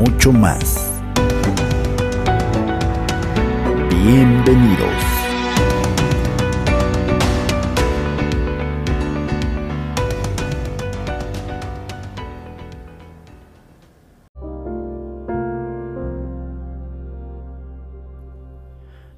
mucho 0.00 0.32
más. 0.32 1.02
Bienvenidos. 3.90 4.88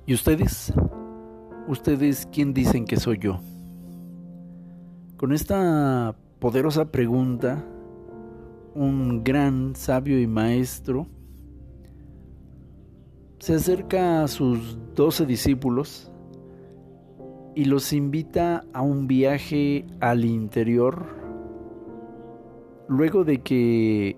¿Y 0.04 0.14
ustedes? 0.14 0.72
¿Ustedes 1.68 2.26
quién 2.32 2.52
dicen 2.52 2.86
que 2.86 2.96
soy 2.96 3.18
yo? 3.18 3.38
Con 5.16 5.32
esta 5.32 6.16
poderosa 6.40 6.90
pregunta, 6.90 7.64
un 8.74 9.22
gran 9.22 9.74
sabio 9.76 10.20
y 10.20 10.26
maestro 10.26 11.06
se 13.38 13.54
acerca 13.54 14.22
a 14.22 14.28
sus 14.28 14.78
doce 14.94 15.26
discípulos 15.26 16.12
y 17.54 17.64
los 17.64 17.92
invita 17.92 18.64
a 18.72 18.82
un 18.82 19.06
viaje 19.06 19.84
al 20.00 20.24
interior 20.24 21.06
luego 22.88 23.24
de 23.24 23.42
que 23.42 24.16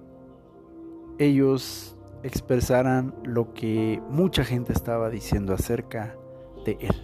ellos 1.18 1.96
expresaran 2.22 3.14
lo 3.24 3.52
que 3.54 4.00
mucha 4.10 4.44
gente 4.44 4.72
estaba 4.72 5.10
diciendo 5.10 5.52
acerca 5.52 6.16
de 6.64 6.76
él. 6.80 6.94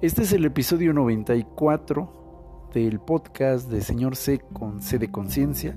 Este 0.00 0.22
es 0.22 0.32
el 0.32 0.44
episodio 0.44 0.92
94 0.92 2.70
del 2.72 3.00
podcast 3.00 3.68
de 3.68 3.80
Señor 3.80 4.14
C 4.14 4.38
con 4.52 4.80
C 4.80 4.98
de 4.98 5.10
Conciencia. 5.10 5.76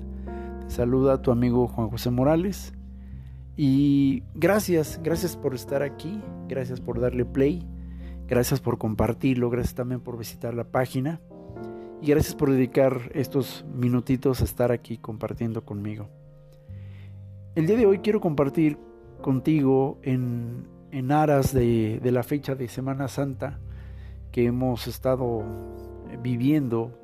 Saluda 0.72 1.20
tu 1.20 1.30
amigo 1.30 1.68
Juan 1.68 1.90
José 1.90 2.10
Morales. 2.10 2.72
Y 3.58 4.22
gracias, 4.34 4.98
gracias 5.02 5.36
por 5.36 5.54
estar 5.54 5.82
aquí, 5.82 6.18
gracias 6.48 6.80
por 6.80 6.98
darle 6.98 7.26
play, 7.26 7.68
gracias 8.26 8.58
por 8.62 8.78
compartirlo, 8.78 9.50
gracias 9.50 9.74
también 9.74 10.00
por 10.00 10.16
visitar 10.16 10.54
la 10.54 10.64
página 10.64 11.20
y 12.00 12.06
gracias 12.06 12.34
por 12.34 12.50
dedicar 12.50 13.10
estos 13.12 13.66
minutitos 13.70 14.40
a 14.40 14.44
estar 14.44 14.72
aquí 14.72 14.96
compartiendo 14.96 15.62
conmigo. 15.62 16.08
El 17.54 17.66
día 17.66 17.76
de 17.76 17.84
hoy 17.84 17.98
quiero 17.98 18.22
compartir 18.22 18.78
contigo 19.20 19.98
en, 20.00 20.66
en 20.90 21.12
aras 21.12 21.52
de, 21.52 22.00
de 22.02 22.12
la 22.12 22.22
fecha 22.22 22.54
de 22.54 22.68
Semana 22.68 23.08
Santa 23.08 23.60
que 24.30 24.46
hemos 24.46 24.86
estado 24.86 25.44
viviendo 26.22 26.98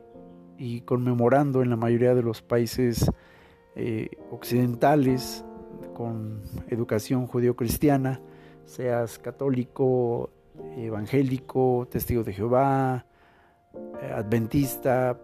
y 0.56 0.80
conmemorando 0.80 1.62
en 1.62 1.68
la 1.68 1.76
mayoría 1.76 2.14
de 2.14 2.22
los 2.22 2.40
países 2.40 3.10
eh, 3.78 4.10
occidentales 4.32 5.44
con 5.94 6.42
educación 6.68 7.28
judío-cristiana, 7.28 8.20
seas 8.64 9.20
católico, 9.20 10.30
evangélico, 10.76 11.86
testigo 11.88 12.24
de 12.24 12.32
Jehová, 12.32 13.06
eh, 14.02 14.12
adventista, 14.12 15.16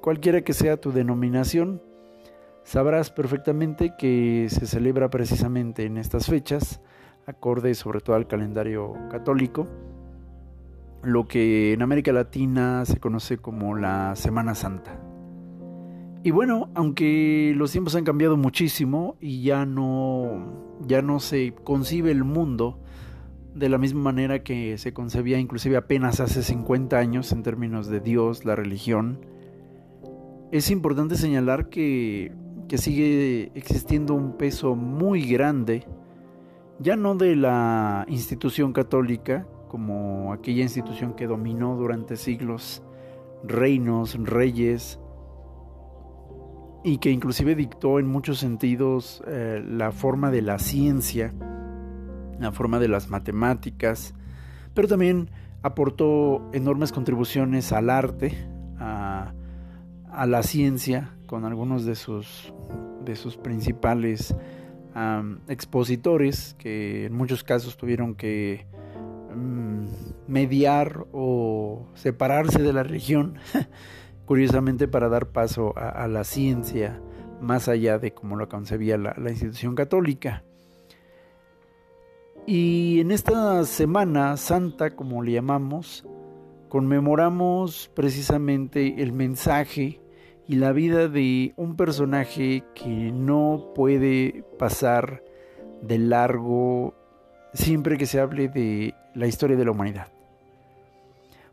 cualquiera 0.00 0.42
que 0.42 0.52
sea 0.52 0.80
tu 0.80 0.90
denominación, 0.90 1.80
sabrás 2.64 3.12
perfectamente 3.12 3.94
que 3.96 4.48
se 4.50 4.66
celebra 4.66 5.08
precisamente 5.08 5.84
en 5.84 5.96
estas 5.96 6.26
fechas, 6.26 6.80
acorde 7.24 7.74
sobre 7.74 8.00
todo 8.00 8.16
al 8.16 8.26
calendario 8.26 8.94
católico, 9.12 9.68
lo 11.04 11.28
que 11.28 11.72
en 11.72 11.82
América 11.82 12.12
Latina 12.12 12.84
se 12.84 12.98
conoce 12.98 13.38
como 13.38 13.76
la 13.76 14.16
Semana 14.16 14.56
Santa. 14.56 15.09
Y 16.22 16.32
bueno, 16.32 16.68
aunque 16.74 17.54
los 17.56 17.72
tiempos 17.72 17.94
han 17.94 18.04
cambiado 18.04 18.36
muchísimo 18.36 19.16
y 19.20 19.42
ya 19.42 19.64
no, 19.64 20.76
ya 20.86 21.00
no 21.00 21.18
se 21.18 21.54
concibe 21.64 22.10
el 22.10 22.24
mundo 22.24 22.78
de 23.54 23.68
la 23.68 23.78
misma 23.78 24.02
manera 24.02 24.42
que 24.42 24.76
se 24.76 24.92
concebía 24.92 25.38
inclusive 25.38 25.76
apenas 25.76 26.20
hace 26.20 26.42
50 26.42 26.98
años 26.98 27.32
en 27.32 27.42
términos 27.42 27.88
de 27.88 28.00
Dios, 28.00 28.44
la 28.44 28.54
religión, 28.54 29.24
es 30.52 30.70
importante 30.70 31.16
señalar 31.16 31.68
que, 31.68 32.32
que 32.68 32.76
sigue 32.76 33.50
existiendo 33.54 34.14
un 34.14 34.36
peso 34.36 34.76
muy 34.76 35.22
grande, 35.22 35.86
ya 36.78 36.96
no 36.96 37.14
de 37.14 37.34
la 37.34 38.04
institución 38.08 38.72
católica, 38.72 39.46
como 39.68 40.32
aquella 40.32 40.62
institución 40.62 41.14
que 41.14 41.26
dominó 41.26 41.76
durante 41.76 42.16
siglos 42.16 42.82
reinos, 43.44 44.16
reyes, 44.18 44.99
y 46.82 46.98
que 46.98 47.10
inclusive 47.10 47.54
dictó 47.54 47.98
en 47.98 48.06
muchos 48.06 48.38
sentidos 48.38 49.22
eh, 49.26 49.62
la 49.66 49.92
forma 49.92 50.30
de 50.30 50.42
la 50.42 50.58
ciencia, 50.58 51.32
la 52.38 52.52
forma 52.52 52.78
de 52.78 52.88
las 52.88 53.10
matemáticas, 53.10 54.14
pero 54.74 54.88
también 54.88 55.30
aportó 55.62 56.48
enormes 56.52 56.92
contribuciones 56.92 57.72
al 57.72 57.90
arte, 57.90 58.34
a, 58.78 59.34
la 60.26 60.42
ciencia, 60.42 61.10
con 61.26 61.44
algunos 61.44 61.84
de 61.84 61.94
sus, 61.94 62.52
de 63.04 63.14
sus 63.14 63.36
principales 63.36 64.34
expositores, 65.48 66.56
que 66.58 67.06
en 67.06 67.14
muchos 67.14 67.44
casos 67.44 67.76
tuvieron 67.76 68.14
que 68.14 68.66
um, 69.32 69.86
mediar 70.26 71.06
o 71.12 71.86
separarse 71.94 72.62
de 72.62 72.72
la 72.72 72.82
religión 72.82 73.38
curiosamente 74.30 74.86
para 74.86 75.08
dar 75.08 75.32
paso 75.32 75.74
a, 75.76 76.06
la 76.06 76.22
ciencia 76.22 77.02
más 77.40 77.66
allá 77.66 77.98
de 77.98 78.14
como 78.14 78.36
lo 78.36 78.48
concebía 78.48 78.96
la, 78.96 79.28
institución 79.28 79.74
católica. 79.74 80.44
Y 82.46 83.00
en 83.00 83.10
esta 83.10 83.64
Semana 83.64 84.36
Santa, 84.36 84.94
como 84.94 85.24
le 85.24 85.32
llamamos, 85.32 86.06
conmemoramos 86.68 87.90
precisamente 87.92 89.02
el 89.02 89.12
mensaje 89.12 90.00
y 90.46 90.54
la 90.54 90.70
vida 90.70 91.08
de 91.08 91.52
un 91.56 91.74
personaje 91.74 92.62
que 92.76 93.10
no 93.10 93.72
puede 93.74 94.44
pasar 94.60 95.24
de 95.82 95.98
largo 95.98 96.94
siempre 97.52 97.98
que 97.98 98.06
se 98.06 98.20
hable 98.20 98.46
de 98.46 98.94
la 99.12 99.26
historia 99.26 99.56
de 99.56 99.64
la 99.64 99.72
humanidad 99.72 100.19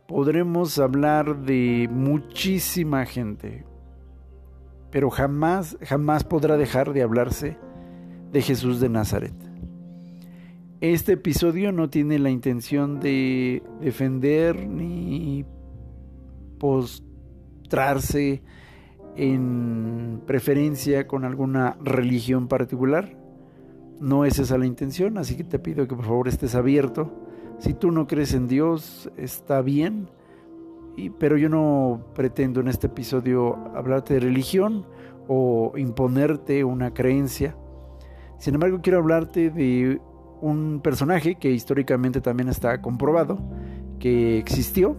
podremos 0.07 0.79
hablar 0.79 1.41
de 1.41 1.89
muchísima 1.91 3.05
gente, 3.05 3.65
pero 4.89 5.09
jamás, 5.09 5.77
jamás 5.81 6.23
podrá 6.23 6.57
dejar 6.57 6.93
de 6.93 7.03
hablarse 7.03 7.57
de 8.31 8.41
Jesús 8.41 8.79
de 8.79 8.89
Nazaret. 8.89 9.35
Este 10.79 11.13
episodio 11.13 11.71
no 11.71 11.89
tiene 11.89 12.19
la 12.19 12.29
intención 12.29 12.99
de 12.99 13.63
defender 13.81 14.67
ni 14.67 15.45
postrarse 16.59 18.43
en 19.15 20.21
preferencia 20.25 21.07
con 21.07 21.25
alguna 21.25 21.77
religión 21.83 22.47
particular. 22.47 23.17
No 23.99 24.23
es 24.23 24.39
esa 24.39 24.57
la 24.57 24.67
intención, 24.67 25.17
así 25.17 25.35
que 25.35 25.43
te 25.43 25.57
pido 25.59 25.87
que 25.87 25.95
por 25.95 26.05
favor 26.05 26.27
estés 26.27 26.53
abierto 26.53 27.26
si 27.59 27.73
tú 27.73 27.91
no 27.91 28.07
crees 28.07 28.33
en 28.33 28.47
Dios, 28.47 29.11
está 29.17 29.61
bien, 29.61 30.09
pero 31.19 31.37
yo 31.37 31.49
no 31.49 32.01
pretendo 32.13 32.61
en 32.61 32.67
este 32.67 32.87
episodio 32.87 33.55
hablarte 33.75 34.15
de 34.15 34.19
religión 34.19 34.85
o 35.27 35.73
imponerte 35.75 36.63
una 36.63 36.93
creencia. 36.93 37.55
Sin 38.37 38.53
embargo, 38.53 38.79
quiero 38.81 38.99
hablarte 38.99 39.49
de 39.49 39.99
un 40.41 40.81
personaje 40.83 41.35
que 41.35 41.51
históricamente 41.51 42.21
también 42.21 42.49
está 42.49 42.81
comprobado, 42.81 43.39
que 43.99 44.37
existió, 44.37 44.95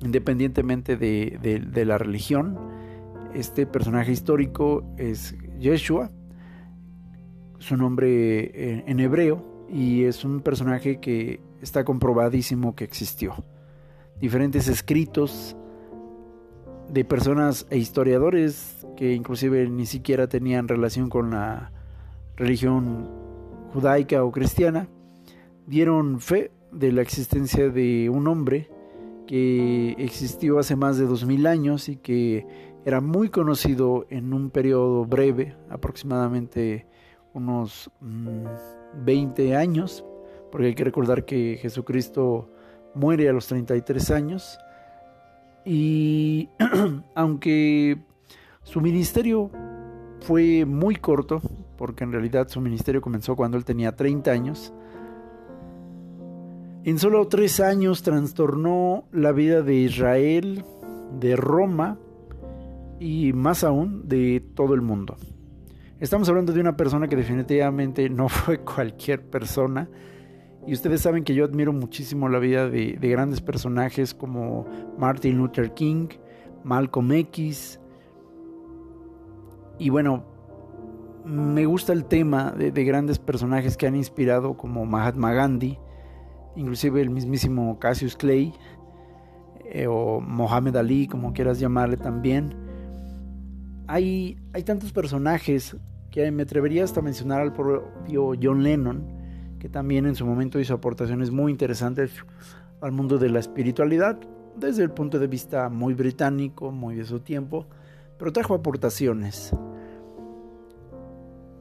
independientemente 0.00 0.96
de, 0.96 1.84
la 1.84 1.98
religión. 1.98 2.56
Este 3.34 3.66
personaje 3.66 4.12
histórico 4.12 4.84
es 4.96 5.36
Yeshua, 5.58 6.10
su 7.58 7.76
nombre 7.76 8.88
en 8.88 9.00
hebreo, 9.00 9.57
y 9.70 10.04
es 10.04 10.24
un 10.24 10.40
personaje 10.40 11.00
que 11.00 11.40
está 11.60 11.84
comprobadísimo 11.84 12.74
que 12.74 12.84
existió. 12.84 13.34
Diferentes 14.20 14.68
escritos 14.68 15.56
de 16.88 17.04
personas 17.04 17.66
e 17.70 17.78
historiadores 17.78 18.86
que 18.96 19.14
inclusive 19.14 19.68
ni 19.68 19.86
siquiera 19.86 20.28
tenían 20.28 20.68
relación 20.68 21.08
con 21.08 21.30
la 21.30 21.70
religión 22.36 23.08
judaica 23.72 24.24
o 24.24 24.32
cristiana, 24.32 24.88
dieron 25.66 26.20
fe 26.20 26.50
de 26.72 26.92
la 26.92 27.02
existencia 27.02 27.68
de 27.68 28.08
un 28.10 28.26
hombre 28.26 28.70
que 29.26 29.94
existió 29.98 30.58
hace 30.58 30.74
más 30.74 30.96
de 30.96 31.06
dos 31.06 31.26
mil 31.26 31.46
años 31.46 31.88
y 31.88 31.96
que 31.96 32.46
era 32.84 33.00
muy 33.00 33.28
conocido 33.28 34.06
en 34.08 34.32
un 34.32 34.50
periodo 34.50 35.04
breve, 35.04 35.54
aproximadamente 35.68 36.86
unos 37.34 37.90
20 38.94 39.50
mm, 39.50 39.56
años, 39.56 40.04
porque 40.50 40.68
hay 40.68 40.74
que 40.74 40.84
recordar 40.84 41.24
que 41.24 41.58
Jesucristo 41.60 42.48
muere 42.94 43.28
a 43.28 43.32
los 43.32 43.46
33 43.46 44.10
años 44.10 44.58
y 45.64 46.48
aunque 47.14 47.98
su 48.62 48.80
ministerio 48.80 49.50
fue 50.20 50.64
muy 50.64 50.96
corto, 50.96 51.40
porque 51.76 52.04
en 52.04 52.12
realidad 52.12 52.48
su 52.48 52.60
ministerio 52.60 53.00
comenzó 53.00 53.36
cuando 53.36 53.56
él 53.56 53.64
tenía 53.64 53.94
30 53.94 54.30
años, 54.30 54.72
en 56.84 56.98
solo 56.98 57.28
tres 57.28 57.60
años 57.60 58.02
trastornó 58.02 59.04
la 59.12 59.32
vida 59.32 59.62
de 59.62 59.74
Israel, 59.74 60.64
de 61.20 61.36
Roma 61.36 61.98
y 62.98 63.32
más 63.32 63.62
aún 63.64 64.08
de 64.08 64.42
todo 64.54 64.74
el 64.74 64.80
mundo. 64.80 65.16
Estamos 66.00 66.28
hablando 66.28 66.52
de 66.52 66.60
una 66.60 66.76
persona 66.76 67.08
que 67.08 67.16
definitivamente 67.16 68.08
no 68.08 68.28
fue 68.28 68.60
cualquier 68.60 69.28
persona. 69.28 69.88
Y 70.64 70.72
ustedes 70.72 71.00
saben 71.00 71.24
que 71.24 71.34
yo 71.34 71.44
admiro 71.44 71.72
muchísimo 71.72 72.28
la 72.28 72.38
vida 72.38 72.68
de, 72.68 72.96
grandes 73.00 73.40
personajes 73.40 74.14
como 74.14 74.66
Martin 74.96 75.38
Luther 75.38 75.74
King, 75.74 76.08
Malcolm 76.62 77.10
X. 77.10 77.80
Y 79.80 79.90
bueno, 79.90 80.24
me 81.24 81.66
gusta 81.66 81.92
el 81.92 82.04
tema 82.04 82.52
de 82.52 82.84
grandes 82.84 83.18
personajes 83.18 83.76
que 83.76 83.88
han 83.88 83.96
inspirado 83.96 84.56
como 84.56 84.84
Mahatma 84.84 85.32
Gandhi, 85.32 85.78
inclusive 86.54 87.00
el 87.00 87.10
mismísimo 87.10 87.78
Cassius 87.80 88.14
Clay 88.14 88.52
eh, 89.64 89.86
o 89.88 90.20
Mohamed 90.20 90.76
Ali, 90.76 91.08
como 91.08 91.32
quieras 91.32 91.58
llamarle 91.58 91.96
también. 91.96 92.67
Hay, 93.88 94.36
tantos 94.64 94.92
personajes 94.92 95.76
que 96.10 96.30
me 96.30 96.44
atrevería 96.44 96.84
hasta 96.84 97.02
mencionar 97.02 97.40
al 97.40 97.52
propio 97.52 98.32
John 98.40 98.62
Lennon, 98.62 99.02
que 99.58 99.68
también 99.68 100.06
en 100.06 100.14
su 100.14 100.24
momento 100.24 100.60
hizo 100.60 100.74
aportaciones 100.74 101.30
muy 101.30 101.50
interesantes 101.50 102.12
al 102.80 102.92
mundo 102.92 103.18
de 103.18 103.30
la 103.30 103.40
espiritualidad, 103.40 104.20
desde 104.56 104.84
el 104.84 104.90
punto 104.90 105.18
de 105.18 105.26
vista 105.26 105.68
muy 105.68 105.94
británico, 105.94 106.70
muy 106.70 106.94
de 106.94 107.04
su 107.04 107.20
tiempo, 107.20 107.66
pero 108.18 108.32
trajo 108.32 108.54
aportaciones. 108.54 109.52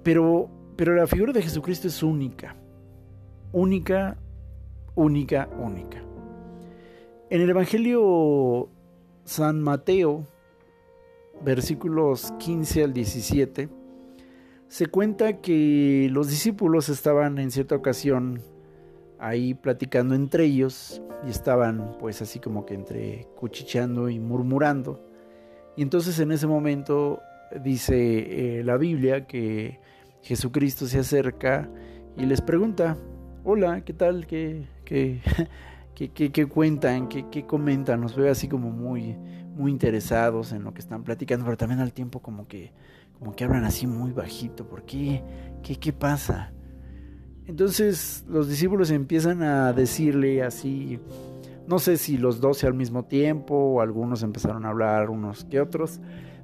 Pero, 0.04 0.50
pero 0.76 0.96
la 0.96 1.08
figura 1.08 1.34
de 1.34 1.42
Jesucristo 1.42 1.88
es 1.88 2.04
única, 2.04 2.56
única 3.52 4.18
única, 4.98 5.48
única. 5.60 6.02
En 7.30 7.42
el 7.42 7.50
Evangelio 7.50 8.68
San 9.26 9.62
Mateo, 9.62 10.26
versículos 11.44 12.34
15 12.40 12.84
al 12.84 12.94
17, 12.94 13.70
se 14.68 14.88
cuenta 14.88 15.42
que 15.42 16.10
los 16.12 16.30
discípulos 16.30 16.90
estaban 16.90 17.38
en 17.38 17.52
cierta 17.52 17.76
ocasión 17.76 18.42
ahí 19.20 19.54
platicando 19.54 20.14
entre 20.16 20.46
ellos 20.46 21.02
y 21.26 21.30
estaban 21.30 21.96
pues 22.00 22.22
así 22.22 22.40
como 22.40 22.66
que 22.66 22.74
entre 22.74 23.28
cuchicheando 23.36 24.10
y 24.10 24.20
murmurando. 24.20 25.04
Y 25.76 25.82
entonces 25.82 26.20
en 26.20 26.32
ese 26.32 26.48
momento 26.48 27.22
dice 27.64 28.60
eh, 28.60 28.64
la 28.64 28.78
Biblia 28.78 29.26
que 29.26 29.80
Jesucristo 30.22 30.86
se 30.88 31.00
acerca 31.00 31.70
y 32.18 32.26
les 32.26 32.42
pregunta, 32.42 32.98
hola, 33.44 33.82
¿qué 33.82 33.94
tal? 33.94 34.28
¿Qué, 34.28 34.68
qué, 34.84 35.22
qué, 35.96 36.46
cuentan? 36.48 37.08
¿Qué, 37.08 37.28
¿Qué, 37.30 37.46
comentan? 37.46 38.02
Nos 38.02 38.16
ve 38.16 38.30
así 38.30 38.48
como 38.48 38.72
muy, 38.72 39.16
muy 39.58 39.72
interesados 39.72 40.52
en 40.52 40.64
lo 40.64 40.74
que 40.74 40.80
están 40.80 41.04
platicando, 41.04 41.46
pero 41.46 41.58
también 41.58 41.80
al 41.80 41.94
tiempo 41.94 42.22
como 42.22 42.48
que, 42.48 42.72
como 43.18 43.36
que 43.36 43.44
hablan 43.44 43.66
así 43.66 43.88
muy 43.88 44.12
bajito. 44.12 44.68
¿Por 44.68 44.84
qué? 44.84 45.24
¿Qué, 45.64 45.78
qué 45.78 45.92
pasa? 45.94 46.54
Entonces 47.48 48.26
los 48.28 48.50
discípulos 48.50 48.92
empiezan 48.92 49.42
a 49.42 49.72
decirle 49.72 50.44
así, 50.44 51.00
no 51.66 51.80
sé 51.80 51.98
si 51.98 52.18
los 52.18 52.42
doce 52.42 52.68
al 52.68 52.74
mismo 52.74 53.06
tiempo 53.06 53.56
o 53.56 53.82
algunos 53.82 54.22
empezaron 54.22 54.66
a 54.66 54.70
hablar 54.70 55.10
unos 55.10 55.46
que 55.46 55.62
otros, 55.62 56.02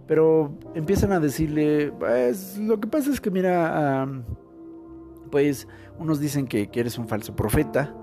pero 0.08 0.58
empiezan 0.76 1.12
a 1.12 1.20
decirle, 1.20 1.92
pues 1.98 2.58
lo 2.58 2.80
que 2.80 2.88
pasa 2.88 3.12
es 3.12 3.20
que 3.20 3.32
mira, 3.32 4.08
pues 5.32 5.68
unos 6.00 6.20
dicen 6.20 6.48
que, 6.48 6.70
eres 6.74 6.98
un 6.98 7.08
falso 7.08 7.36
profeta, 7.36 7.96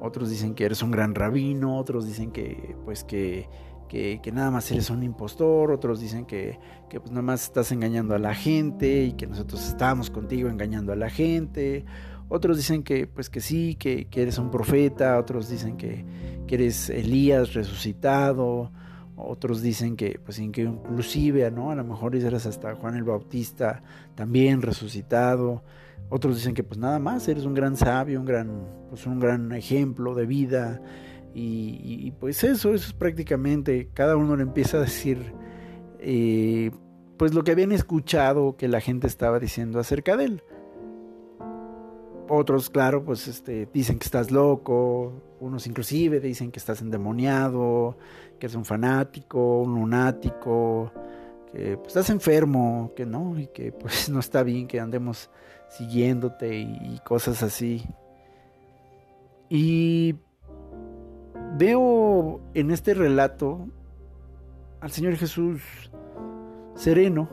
otros 0.00 0.30
dicen 0.30 0.54
que 0.54 0.64
eres 0.64 0.82
un 0.82 0.92
gran 0.92 1.14
rabino, 1.14 1.76
otros 1.76 2.06
dicen 2.06 2.30
que 2.30 2.76
pues 2.84 3.02
que, 3.02 3.48
que, 3.88 4.20
nada 4.32 4.50
más 4.50 4.70
eres 4.70 4.90
un 4.90 5.02
impostor, 5.02 5.72
otros 5.72 6.00
dicen 6.00 6.26
que, 6.26 6.58
que, 6.88 7.00
pues 7.00 7.10
nada 7.10 7.22
más 7.22 7.44
estás 7.44 7.72
engañando 7.72 8.14
a 8.14 8.18
la 8.18 8.34
gente 8.34 9.04
y 9.04 9.12
que 9.12 9.26
nosotros 9.26 9.66
estamos 9.66 10.10
contigo 10.10 10.48
engañando 10.48 10.92
a 10.92 10.96
la 10.96 11.10
gente, 11.10 11.84
otros 12.28 12.56
dicen 12.58 12.82
que 12.82 13.06
pues 13.06 13.30
que 13.30 13.40
sí, 13.40 13.74
que, 13.74 14.06
eres 14.14 14.38
un 14.38 14.50
profeta, 14.50 15.18
otros 15.18 15.48
dicen 15.48 15.76
que, 15.76 16.04
eres 16.48 16.90
Elías 16.90 17.54
resucitado, 17.54 18.70
otros 19.16 19.62
dicen 19.62 19.96
que 19.96 20.20
pues 20.24 20.40
que 20.52 20.62
inclusive 20.62 21.50
¿no? 21.50 21.70
a 21.70 21.74
lo 21.74 21.84
mejor 21.84 22.14
eres 22.14 22.46
hasta 22.46 22.74
Juan 22.76 22.94
el 22.94 23.02
Bautista 23.02 23.82
también 24.14 24.62
resucitado 24.62 25.62
otros 26.10 26.36
dicen 26.36 26.54
que 26.54 26.64
pues 26.64 26.78
nada 26.78 26.98
más, 26.98 27.28
eres 27.28 27.44
un 27.44 27.54
gran 27.54 27.76
sabio, 27.76 28.18
un 28.20 28.26
gran, 28.26 28.66
pues 28.88 29.06
un 29.06 29.20
gran 29.20 29.52
ejemplo 29.52 30.14
de 30.14 30.26
vida. 30.26 30.80
Y, 31.34 32.10
pues 32.18 32.42
eso, 32.42 32.74
eso 32.74 32.86
es 32.88 32.92
prácticamente, 32.92 33.90
cada 33.94 34.16
uno 34.16 34.34
le 34.34 34.42
empieza 34.42 34.78
a 34.78 34.80
decir 34.80 35.32
eh, 36.00 36.72
pues 37.16 37.32
lo 37.32 37.44
que 37.44 37.52
habían 37.52 37.70
escuchado 37.70 38.56
que 38.56 38.66
la 38.66 38.80
gente 38.80 39.06
estaba 39.06 39.38
diciendo 39.38 39.78
acerca 39.78 40.16
de 40.16 40.24
él. 40.24 40.42
Otros, 42.28 42.70
claro, 42.70 43.04
pues 43.04 43.26
este, 43.28 43.68
dicen 43.72 43.98
que 43.98 44.04
estás 44.04 44.30
loco, 44.30 45.12
unos 45.40 45.66
inclusive 45.66 46.20
dicen 46.20 46.50
que 46.50 46.58
estás 46.58 46.82
endemoniado, 46.82 47.96
que 48.38 48.46
eres 48.46 48.56
un 48.56 48.64
fanático, 48.64 49.62
un 49.62 49.74
lunático, 49.74 50.92
que 51.52 51.76
pues, 51.76 51.88
estás 51.88 52.10
enfermo, 52.10 52.92
que 52.94 53.06
no, 53.06 53.38
y 53.38 53.46
que 53.46 53.72
pues 53.72 54.08
no 54.10 54.20
está 54.20 54.42
bien 54.42 54.66
que 54.66 54.80
andemos 54.80 55.30
siguiéndote 55.70 56.58
y, 56.58 57.00
cosas 57.04 57.42
así. 57.42 57.84
Y 59.48 60.14
veo 61.58 62.40
en 62.54 62.70
este 62.70 62.94
relato 62.94 63.66
al 64.80 64.90
Señor 64.92 65.16
Jesús 65.16 65.60
sereno, 66.76 67.28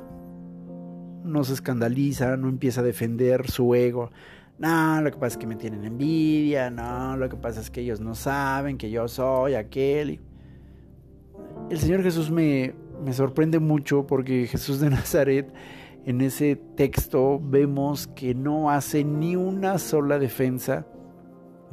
no 1.24 1.44
se 1.44 1.53
escandaliza, 1.53 2.36
no 2.36 2.50
empieza 2.50 2.82
a 2.82 2.84
defender 2.84 3.50
su 3.50 3.75
ego. 3.75 4.10
No, 4.58 5.01
lo 5.01 5.12
que 5.12 5.17
pasa 5.17 5.34
es 5.34 5.38
que 5.38 5.48
me 5.48 5.55
tienen 5.55 5.86
envidia, 5.86 6.72
no, 6.72 7.17
lo 7.17 7.29
que 7.29 7.36
pasa 7.36 7.62
es 7.62 7.70
que 7.70 7.82
ellos 7.82 8.00
no 8.00 8.15
saben 8.15 8.77
que 8.77 8.89
yo 8.89 9.08
soy 9.08 9.53
aquel. 9.53 10.22
El 11.70 11.77
Señor 11.77 12.01
Jesús 12.01 12.32
me, 12.32 12.74
me 13.03 13.13
sorprende 13.13 13.60
mucho 13.60 14.08
porque 14.08 14.48
Jesús 14.48 14.79
de 14.79 14.89
Nazaret 14.91 15.53
en 16.05 16.22
ese 16.22 16.55
texto 16.55 17.39
vemos 17.44 18.08
que 18.08 18.34
no 18.34 18.72
hace 18.72 19.03
ni 19.03 19.36
una 19.36 19.77
sola 19.77 20.17
defensa 20.17 20.88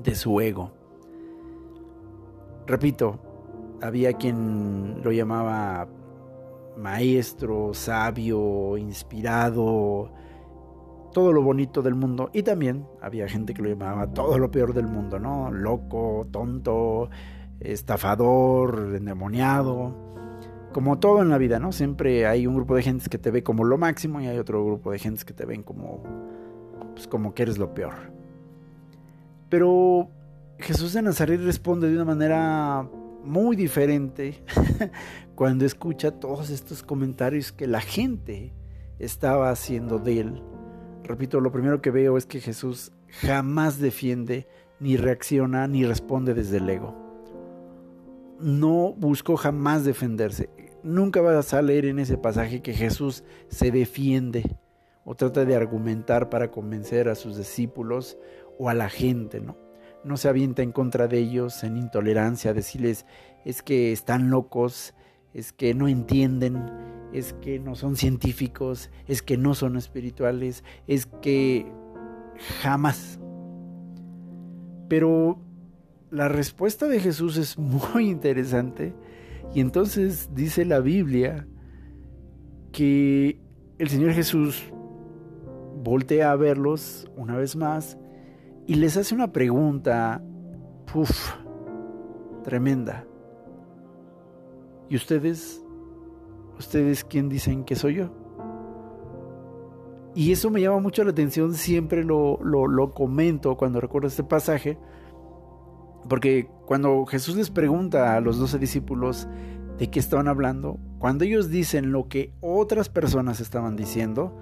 de 0.02 0.14
su 0.14 0.40
ego. 0.40 0.81
Repito, 2.66 3.18
había 3.80 4.14
quien 4.14 5.00
lo 5.02 5.12
llamaba 5.12 5.88
maestro, 6.76 7.74
sabio, 7.74 8.76
inspirado, 8.76 10.10
todo 11.12 11.32
lo 11.32 11.42
bonito 11.42 11.82
del 11.82 11.94
mundo. 11.94 12.30
Y 12.32 12.42
también 12.42 12.86
había 13.00 13.28
gente 13.28 13.54
que 13.54 13.62
lo 13.62 13.68
llamaba 13.68 14.06
todo 14.12 14.38
lo 14.38 14.50
peor 14.50 14.72
del 14.72 14.86
mundo, 14.86 15.18
¿no? 15.18 15.50
Loco, 15.50 16.26
tonto, 16.30 17.10
estafador, 17.60 18.94
endemoniado 18.96 20.12
como 20.72 20.98
todo 20.98 21.22
en 21.22 21.28
la 21.28 21.38
vida, 21.38 21.58
¿no? 21.58 21.70
Siempre 21.70 22.26
hay 22.26 22.46
un 22.46 22.56
grupo 22.56 22.74
de 22.74 22.82
gentes 22.82 23.08
que 23.08 23.18
te 23.18 23.30
ve 23.30 23.42
como 23.42 23.64
lo 23.64 23.78
máximo 23.78 24.20
y 24.20 24.26
hay 24.26 24.38
otro 24.38 24.64
grupo 24.64 24.90
de 24.90 24.98
gentes 24.98 25.24
que 25.24 25.34
te 25.34 25.44
ven 25.44 25.62
como, 25.62 26.02
pues 26.94 27.06
como 27.06 27.34
que 27.34 27.42
eres 27.42 27.58
lo 27.58 27.72
peor. 27.74 27.94
Pero 29.48 30.08
Jesús 30.62 30.92
de 30.92 31.02
Nazaret 31.02 31.40
responde 31.40 31.88
de 31.88 31.96
una 31.96 32.04
manera 32.04 32.88
muy 33.24 33.56
diferente 33.56 34.42
cuando 35.34 35.64
escucha 35.64 36.12
todos 36.12 36.50
estos 36.50 36.82
comentarios 36.82 37.52
que 37.52 37.66
la 37.66 37.80
gente 37.80 38.52
estaba 38.98 39.50
haciendo 39.50 39.98
de 39.98 40.20
él. 40.20 40.42
Repito, 41.04 41.40
lo 41.40 41.52
primero 41.52 41.82
que 41.82 41.90
veo 41.90 42.16
es 42.16 42.26
que 42.26 42.40
Jesús 42.40 42.92
jamás 43.08 43.78
defiende, 43.78 44.48
ni 44.80 44.96
reacciona, 44.96 45.66
ni 45.66 45.84
responde 45.84 46.34
desde 46.34 46.58
el 46.58 46.70
ego. 46.70 46.96
No 48.40 48.94
buscó 48.96 49.36
jamás 49.36 49.84
defenderse 49.84 50.48
nunca 50.82 51.20
vas 51.20 51.54
a 51.54 51.62
leer 51.62 51.86
en 51.86 51.98
ese 51.98 52.18
pasaje 52.18 52.62
que 52.62 52.72
Jesús 52.72 53.24
se 53.48 53.70
defiende 53.70 54.56
o 55.04 55.14
trata 55.14 55.44
de 55.44 55.56
argumentar 55.56 56.28
para 56.28 56.50
convencer 56.50 57.08
a 57.08 57.14
sus 57.14 57.36
discípulos 57.36 58.18
o 58.58 58.68
a 58.68 58.74
la 58.74 58.88
gente, 58.88 59.40
¿no? 59.40 59.56
No 60.04 60.16
se 60.16 60.28
avienta 60.28 60.62
en 60.62 60.72
contra 60.72 61.08
de 61.08 61.18
ellos 61.18 61.62
en 61.64 61.76
intolerancia, 61.76 62.52
decirles 62.52 63.06
es 63.44 63.62
que 63.62 63.92
están 63.92 64.30
locos, 64.30 64.94
es 65.34 65.52
que 65.52 65.74
no 65.74 65.88
entienden, 65.88 66.62
es 67.12 67.32
que 67.34 67.58
no 67.58 67.74
son 67.74 67.96
científicos, 67.96 68.90
es 69.06 69.22
que 69.22 69.36
no 69.36 69.54
son 69.54 69.76
espirituales, 69.76 70.64
es 70.86 71.06
que 71.06 71.66
jamás. 72.60 73.18
Pero 74.88 75.38
la 76.10 76.28
respuesta 76.28 76.86
de 76.86 77.00
Jesús 77.00 77.36
es 77.36 77.58
muy 77.58 78.10
interesante 78.10 78.94
y 79.54 79.60
entonces 79.60 80.30
dice 80.34 80.64
la 80.64 80.80
Biblia 80.80 81.46
que 82.72 83.40
el 83.78 83.88
Señor 83.88 84.12
Jesús 84.12 84.62
voltea 85.82 86.30
a 86.30 86.36
verlos 86.36 87.10
una 87.16 87.36
vez 87.36 87.56
más 87.56 87.98
y 88.66 88.74
les 88.74 88.96
hace 88.96 89.14
una 89.14 89.32
pregunta, 89.32 90.22
puff, 90.92 91.34
tremenda. 92.42 93.04
¿Y 94.88 94.96
ustedes? 94.96 95.64
¿Ustedes 96.58 97.04
quién 97.04 97.28
dicen 97.28 97.64
que 97.64 97.74
soy 97.74 97.96
yo? 97.96 98.10
Y 100.14 100.32
eso 100.32 100.50
me 100.50 100.60
llama 100.60 100.80
mucho 100.80 101.02
la 101.04 101.10
atención, 101.10 101.54
siempre 101.54 102.04
lo, 102.04 102.38
lo, 102.42 102.92
comento 102.92 103.56
cuando 103.56 103.80
recuerdo 103.80 104.08
este 104.08 104.22
pasaje, 104.22 104.78
porque 106.08 106.50
cuando 106.66 107.06
Jesús 107.06 107.36
les 107.36 107.50
pregunta 107.50 108.14
a 108.14 108.20
los 108.20 108.38
doce 108.38 108.58
discípulos 108.58 109.26
de 109.78 109.88
qué 109.88 109.98
estaban 109.98 110.28
hablando, 110.28 110.78
cuando 110.98 111.24
ellos 111.24 111.48
dicen 111.48 111.92
lo 111.92 112.08
que 112.08 112.34
otras 112.42 112.90
personas 112.90 113.40
estaban 113.40 113.74
diciendo, 113.74 114.38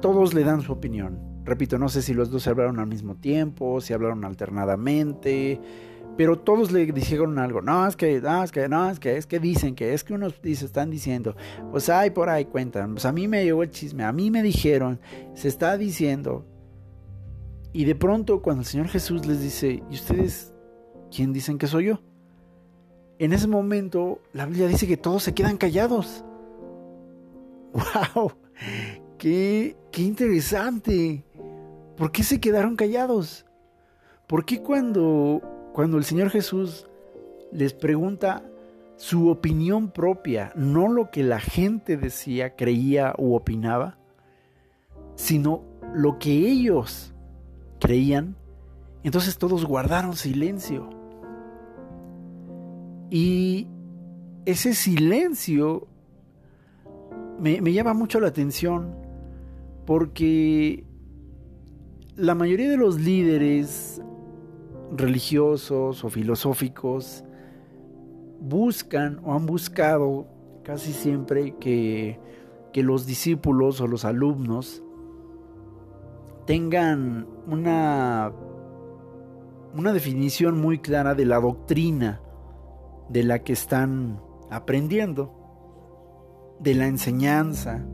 todos 0.00 0.34
le 0.34 0.42
dan 0.42 0.62
su 0.62 0.72
opinión. 0.72 1.33
Repito, 1.44 1.78
no 1.78 1.88
sé 1.88 2.00
si 2.00 2.14
los 2.14 2.30
dos 2.30 2.46
hablaron 2.46 2.78
al 2.78 2.86
mismo 2.86 3.16
tiempo, 3.16 3.80
si 3.80 3.92
hablaron 3.92 4.24
alternadamente, 4.24 5.60
pero 6.16 6.38
todos 6.38 6.72
le 6.72 6.86
dijeron 6.86 7.38
algo. 7.38 7.60
No, 7.60 7.86
es 7.86 7.96
que, 7.96 8.20
no, 8.20 8.42
es 8.42 8.52
que, 8.52 8.68
no, 8.68 8.88
es 8.88 8.98
que, 8.98 9.16
es 9.16 9.26
que 9.26 9.40
dicen, 9.40 9.74
que 9.74 9.92
es 9.92 10.04
que 10.04 10.14
unos 10.14 10.40
dice, 10.40 10.64
están 10.64 10.90
diciendo. 10.90 11.36
Pues 11.70 11.88
hay 11.88 12.10
por 12.10 12.30
ahí 12.30 12.46
cuentan. 12.46 12.92
Pues 12.92 13.04
a 13.04 13.12
mí 13.12 13.28
me 13.28 13.44
llegó 13.44 13.62
el 13.62 13.70
chisme, 13.70 14.04
a 14.04 14.12
mí 14.12 14.30
me 14.30 14.42
dijeron, 14.42 15.00
se 15.34 15.48
está 15.48 15.76
diciendo. 15.76 16.46
Y 17.72 17.84
de 17.84 17.94
pronto 17.94 18.40
cuando 18.40 18.62
el 18.62 18.66
Señor 18.66 18.88
Jesús 18.88 19.26
les 19.26 19.42
dice, 19.42 19.82
¿y 19.90 19.94
ustedes 19.94 20.54
quién 21.14 21.32
dicen 21.32 21.58
que 21.58 21.66
soy 21.66 21.86
yo? 21.86 22.00
En 23.18 23.32
ese 23.32 23.48
momento 23.48 24.20
la 24.32 24.46
Biblia 24.46 24.68
dice 24.68 24.86
que 24.86 24.96
todos 24.96 25.24
se 25.24 25.34
quedan 25.34 25.56
callados. 25.56 26.24
¡Wow! 28.14 28.32
¡Qué, 29.18 29.76
qué 29.90 30.02
interesante! 30.02 31.24
¿Por 31.96 32.12
qué 32.12 32.22
se 32.22 32.40
quedaron 32.40 32.76
callados? 32.76 33.46
¿Por 34.26 34.44
qué 34.44 34.60
cuando 34.60 35.42
cuando 35.74 35.98
el 35.98 36.04
Señor 36.04 36.30
Jesús 36.30 36.86
les 37.50 37.74
pregunta 37.74 38.44
su 38.96 39.28
opinión 39.28 39.90
propia, 39.90 40.52
no 40.54 40.86
lo 40.86 41.10
que 41.10 41.24
la 41.24 41.40
gente 41.40 41.96
decía, 41.96 42.54
creía 42.54 43.12
u 43.18 43.34
opinaba, 43.34 43.98
sino 45.16 45.64
lo 45.92 46.20
que 46.20 46.30
ellos 46.30 47.12
creían, 47.80 48.36
entonces 49.02 49.36
todos 49.36 49.64
guardaron 49.64 50.14
silencio. 50.14 50.88
Y 53.10 53.66
ese 54.44 54.74
silencio 54.74 55.88
me, 57.40 57.60
me, 57.60 57.72
llama 57.72 57.94
mucho 57.94 58.20
la 58.20 58.28
atención 58.28 58.94
porque 59.86 60.84
la 62.16 62.34
mayoría 62.34 62.70
de 62.70 62.76
los 62.76 63.00
líderes 63.00 64.00
religiosos 64.92 66.04
o 66.04 66.10
filosóficos 66.10 67.24
buscan 68.40 69.20
o 69.24 69.34
han 69.34 69.46
buscado 69.46 70.28
casi 70.62 70.92
siempre 70.92 71.56
que, 71.58 72.20
que 72.72 72.82
los 72.82 73.06
discípulos 73.06 73.80
o 73.80 73.88
los 73.88 74.04
alumnos 74.04 74.82
tengan 76.46 77.26
una, 77.46 78.32
una 79.74 79.92
definición 79.92 80.60
muy 80.60 80.78
clara 80.78 81.14
de 81.14 81.24
la 81.24 81.40
doctrina 81.40 82.20
de 83.08 83.24
la 83.24 83.40
que 83.40 83.52
están 83.52 84.20
aprendiendo, 84.50 85.34
de 86.60 86.74
la 86.74 86.86
enseñanza, 86.86 87.84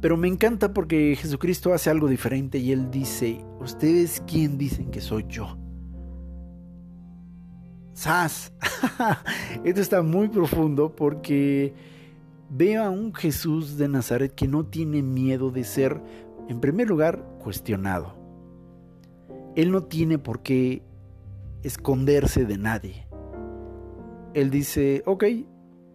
pero 0.00 0.16
me 0.16 0.28
encanta 0.28 0.72
porque 0.72 1.16
Jesucristo 1.16 1.72
hace 1.72 1.90
algo 1.90 2.08
diferente 2.08 2.58
y 2.58 2.72
Él 2.72 2.90
dice, 2.90 3.44
¿ustedes 3.60 4.22
quién 4.26 4.58
dicen 4.58 4.90
que 4.90 5.00
soy 5.00 5.24
yo? 5.28 5.58
¡Sas! 7.92 8.52
Esto 9.64 9.80
está 9.80 10.02
muy 10.02 10.28
profundo 10.28 10.94
porque 10.94 11.72
veo 12.50 12.82
a 12.84 12.90
un 12.90 13.14
Jesús 13.14 13.78
de 13.78 13.88
Nazaret 13.88 14.34
que 14.34 14.46
no 14.46 14.66
tiene 14.66 15.02
miedo 15.02 15.50
de 15.50 15.64
ser, 15.64 16.02
en 16.48 16.60
primer 16.60 16.88
lugar, 16.88 17.26
cuestionado. 17.38 18.14
Él 19.54 19.72
no 19.72 19.84
tiene 19.84 20.18
por 20.18 20.42
qué 20.42 20.82
esconderse 21.62 22.44
de 22.44 22.58
nadie. 22.58 23.06
Él 24.34 24.50
dice, 24.50 25.02
ok, 25.06 25.24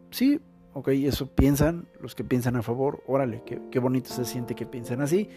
sí, 0.10 0.41
ok, 0.74 0.90
eso 0.90 1.28
piensan, 1.28 1.88
los 2.00 2.16
que 2.16 2.24
piensan 2.24 2.56
a 2.56 2.62
favor, 2.62 3.04
órale, 3.08 3.44
qué, 3.46 3.80
bonito 3.80 4.10
se 4.10 4.25
siente 4.25 4.56
que 4.56 4.66
piensen 4.66 5.01
así. 5.01 5.30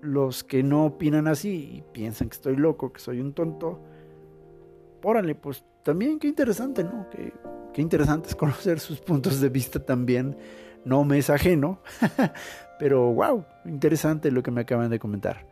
Los 0.00 0.44
que 0.44 0.62
no 0.62 0.86
opinan 0.86 1.28
así 1.28 1.76
y 1.76 1.84
piensan 1.92 2.28
que 2.28 2.34
estoy 2.34 2.56
loco, 2.56 2.92
que 2.92 3.00
soy 3.00 3.20
un 3.20 3.32
tonto, 3.34 3.80
órale, 5.02 5.34
pues 5.34 5.64
también 5.84 6.18
qué 6.18 6.28
interesante, 6.28 6.84
¿no? 6.84 7.08
Qué, 7.10 7.32
qué 7.72 7.82
interesante 7.82 8.28
es 8.28 8.34
conocer 8.36 8.80
sus 8.80 9.00
puntos 9.00 9.40
de 9.40 9.48
vista 9.48 9.84
también. 9.84 10.36
No 10.84 11.04
me 11.04 11.18
es 11.18 11.28
ajeno, 11.28 11.80
pero 12.78 13.12
wow, 13.12 13.44
interesante 13.66 14.30
lo 14.30 14.42
que 14.42 14.50
me 14.50 14.62
acaban 14.62 14.90
de 14.90 14.98
comentar. 14.98 15.46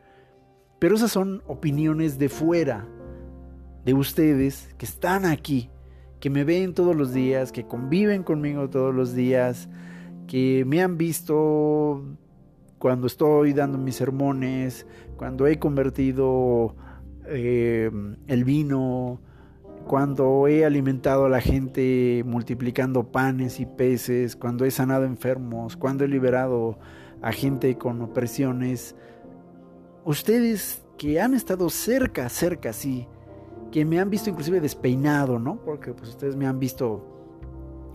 Pero 0.78 0.94
esas 0.94 1.12
son 1.12 1.42
opiniones 1.46 2.18
de 2.18 2.30
fuera, 2.30 2.88
de 3.84 3.92
ustedes 3.92 4.74
que 4.78 4.86
están 4.86 5.26
aquí 5.26 5.68
que 6.20 6.30
me 6.30 6.44
ven 6.44 6.74
todos 6.74 6.96
los 6.96 7.12
días, 7.12 7.52
que 7.52 7.66
conviven 7.66 8.22
conmigo 8.22 8.68
todos 8.68 8.94
los 8.94 9.14
días, 9.14 9.68
que 10.26 10.64
me 10.66 10.82
han 10.82 10.98
visto 10.98 12.04
cuando 12.78 13.06
estoy 13.06 13.52
dando 13.52 13.78
mis 13.78 13.96
sermones, 13.96 14.86
cuando 15.16 15.46
he 15.46 15.58
convertido 15.58 16.76
eh, 17.26 17.90
el 18.26 18.44
vino, 18.44 19.20
cuando 19.86 20.46
he 20.48 20.64
alimentado 20.64 21.26
a 21.26 21.28
la 21.28 21.40
gente 21.40 22.22
multiplicando 22.26 23.10
panes 23.10 23.58
y 23.58 23.66
peces, 23.66 24.36
cuando 24.36 24.64
he 24.64 24.70
sanado 24.70 25.04
enfermos, 25.04 25.76
cuando 25.76 26.04
he 26.04 26.08
liberado 26.08 26.78
a 27.22 27.32
gente 27.32 27.76
con 27.76 28.00
opresiones. 28.02 28.94
Ustedes 30.04 30.84
que 30.98 31.20
han 31.20 31.34
estado 31.34 31.70
cerca, 31.70 32.28
cerca, 32.28 32.72
sí, 32.72 33.06
que 33.70 33.84
me 33.84 34.00
han 34.00 34.10
visto 34.10 34.30
inclusive 34.30 34.60
despeinado, 34.60 35.38
¿no? 35.38 35.56
Porque 35.62 35.92
pues 35.92 36.10
ustedes 36.10 36.36
me 36.36 36.46
han 36.46 36.58
visto 36.58 37.18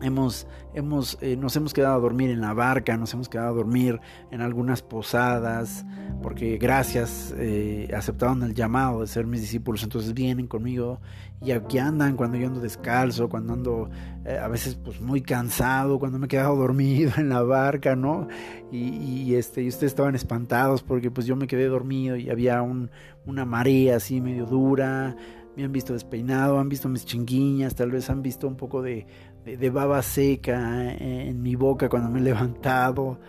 hemos, 0.03 0.48
hemos, 0.74 1.18
eh, 1.22 1.36
nos 1.38 1.56
hemos 1.56 1.74
quedado 1.74 1.96
a 1.96 2.00
dormir 2.00 2.30
en 2.30 2.42
la 2.42 2.53
barca, 2.53 2.98
nos 2.98 3.13
hemos 3.13 3.30
quedado 3.30 3.50
a 3.50 3.53
dormir 3.53 4.00
en 4.32 4.42
algunas 4.42 4.82
posadas, 4.82 5.86
porque 6.22 6.58
gracias 6.58 7.34
eh, 7.38 7.89
aceptaron 7.96 8.44
el 8.44 8.53
llamado 8.53 9.01
de 9.01 9.08
ser 9.08 9.25
mis 9.25 9.42
discípulos, 9.42 9.84
entonces 9.84 10.13
vienen 10.13 10.48
conmigo 10.48 11.00
y 11.42 11.51
aquí 11.51 11.77
andan 11.77 12.15
cuando 12.15 12.38
yo 12.38 12.48
ando 12.48 12.60
descalzo, 12.60 13.30
cuando 13.30 13.53
ando 13.53 13.89
eh, 14.25 14.38
a 14.38 14.48
veces 14.48 14.75
pues 14.75 15.01
muy 15.01 15.22
cansado, 15.22 16.00
cuando 16.00 16.20
me 16.20 16.25
he 16.25 16.30
quedado 16.30 16.56
dormido 16.58 17.13
en 17.18 17.30
la 17.30 17.42
barca, 17.42 17.96
¿no? 17.96 18.27
Y, 18.72 19.36
este, 19.36 19.62
y 19.62 19.68
ustedes 19.68 19.92
estaban 19.92 20.15
espantados 20.15 20.82
porque 20.82 21.12
pues 21.12 21.27
yo 21.27 21.36
me 21.36 21.46
quedé 21.46 21.68
dormido 21.68 22.15
y 22.15 22.32
había 22.32 22.63
un, 22.63 22.89
una 23.24 23.46
marea 23.46 23.98
así 23.98 24.20
medio 24.20 24.48
dura 24.48 25.15
me 25.56 25.64
han 25.64 25.72
visto 25.72 25.94
despeinado, 25.94 26.60
han 26.60 26.70
visto 26.70 26.90
mis 26.90 27.06
chinguiñas, 27.06 27.76
tal 27.76 27.92
vez 27.92 28.10
han 28.10 28.22
visto 28.22 28.48
un 28.48 28.56
poco 28.56 28.82
de, 28.82 29.06
de, 29.46 29.70
baba 29.70 30.02
seca 30.02 30.94
en 30.94 31.42
mi 31.42 31.56
boca 31.56 31.90
cuando 31.90 32.10
me 32.10 32.20
he 32.20 32.24
levantado. 32.24 33.20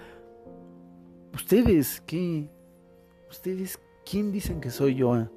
¿Ustedes 1.35 2.02
qué? 2.07 2.49
¿Ustedes 3.31 3.78
quién 4.09 4.33
dicen 4.33 4.61
que 4.61 4.71
soy 4.71 4.95
yo? 4.95 5.28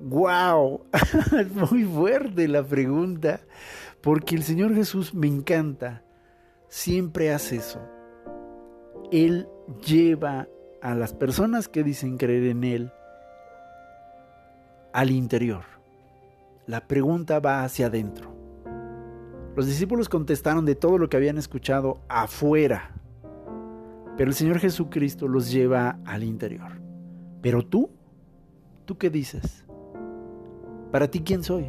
¡Wow! 0.00 0.86
es 1.38 1.70
muy 1.70 1.84
fuerte 1.84 2.48
la 2.48 2.62
pregunta, 2.62 3.40
porque 4.02 4.34
el 4.36 4.42
Señor 4.42 4.74
Jesús 4.74 5.14
me 5.14 5.26
encanta. 5.26 6.02
Siempre 6.68 7.32
hace 7.32 7.56
eso. 7.56 7.80
Él 9.10 9.48
lleva 9.86 10.48
a 10.82 10.94
las 10.94 11.14
personas 11.14 11.68
que 11.68 11.82
dicen 11.82 12.18
creer 12.18 12.44
en 12.44 12.64
Él 12.64 12.92
al 14.96 15.10
interior. 15.10 15.64
La 16.66 16.88
pregunta 16.88 17.38
va 17.38 17.64
hacia 17.64 17.88
adentro. 17.88 18.34
Los 19.54 19.66
discípulos 19.66 20.08
contestaron 20.08 20.64
de 20.64 20.74
todo 20.74 20.96
lo 20.96 21.10
que 21.10 21.18
habían 21.18 21.36
escuchado 21.36 22.00
afuera, 22.08 22.92
Pero 24.16 24.30
el 24.30 24.34
Señor 24.34 24.58
Jesucristo 24.58 25.28
los 25.28 25.52
lleva 25.52 25.98
al 26.06 26.24
interior. 26.24 26.80
Pero 27.42 27.62
tú, 27.62 27.90
¿tú 28.86 28.96
qué 28.96 29.10
dices? 29.10 29.66
Para 30.90 31.10
ti, 31.10 31.20
¿quién 31.20 31.42
soy? 31.42 31.66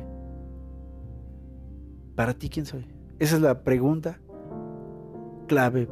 Para 2.16 2.34
ti, 2.34 2.48
¿quién 2.48 2.66
soy? 2.66 2.88
Esa 3.20 3.36
es 3.36 3.42
la 3.42 3.62
pregunta 3.62 4.22
clave. 5.50 5.90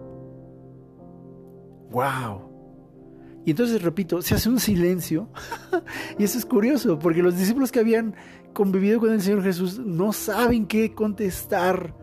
¡Wow! 1.92 2.55
Y 3.46 3.52
entonces, 3.52 3.82
repito, 3.84 4.22
se 4.24 4.34
hace 4.34 4.50
un 4.50 4.60
silencio. 4.60 5.30
y 6.18 6.24
eso 6.24 6.38
es 6.40 6.46
curioso, 6.46 6.98
porque 6.98 7.22
los 7.22 7.38
discípulos 7.38 7.72
que 7.72 7.80
habían 7.80 8.16
convivido 8.54 9.00
con 9.00 9.12
el 9.12 9.22
Señor 9.22 9.44
Jesús 9.44 9.78
no 9.80 10.14
saben 10.14 10.66
qué 10.66 10.96
contestar 10.96 11.94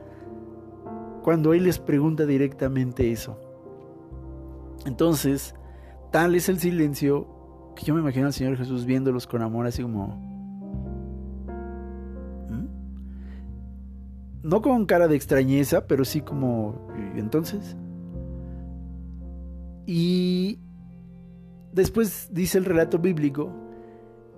cuando 1.25 1.53
Él 1.53 1.65
les 1.65 1.81
pregunta 1.81 2.27
directamente 2.27 3.11
eso. 3.11 3.41
Entonces, 4.87 5.57
tal 6.13 6.37
es 6.37 6.49
el 6.49 6.61
silencio 6.61 7.27
que 7.75 7.85
yo 7.85 7.95
me 7.95 8.01
imagino 8.01 8.27
al 8.27 8.33
Señor 8.33 8.57
Jesús 8.57 8.85
viéndolos 8.85 9.27
con 9.27 9.43
amor, 9.43 9.67
así 9.67 9.83
como... 9.83 10.17
¿Mm? 12.51 12.67
No 14.43 14.63
con 14.63 14.87
cara 14.87 15.09
de 15.09 15.17
extrañeza, 15.17 15.89
pero 15.89 16.05
sí 16.05 16.21
como... 16.21 16.89
entonces? 17.17 17.77
Y 19.87 20.61
después 21.73 22.29
dice 22.31 22.59
el 22.59 22.65
relato 22.65 22.99
bíblico 22.99 23.53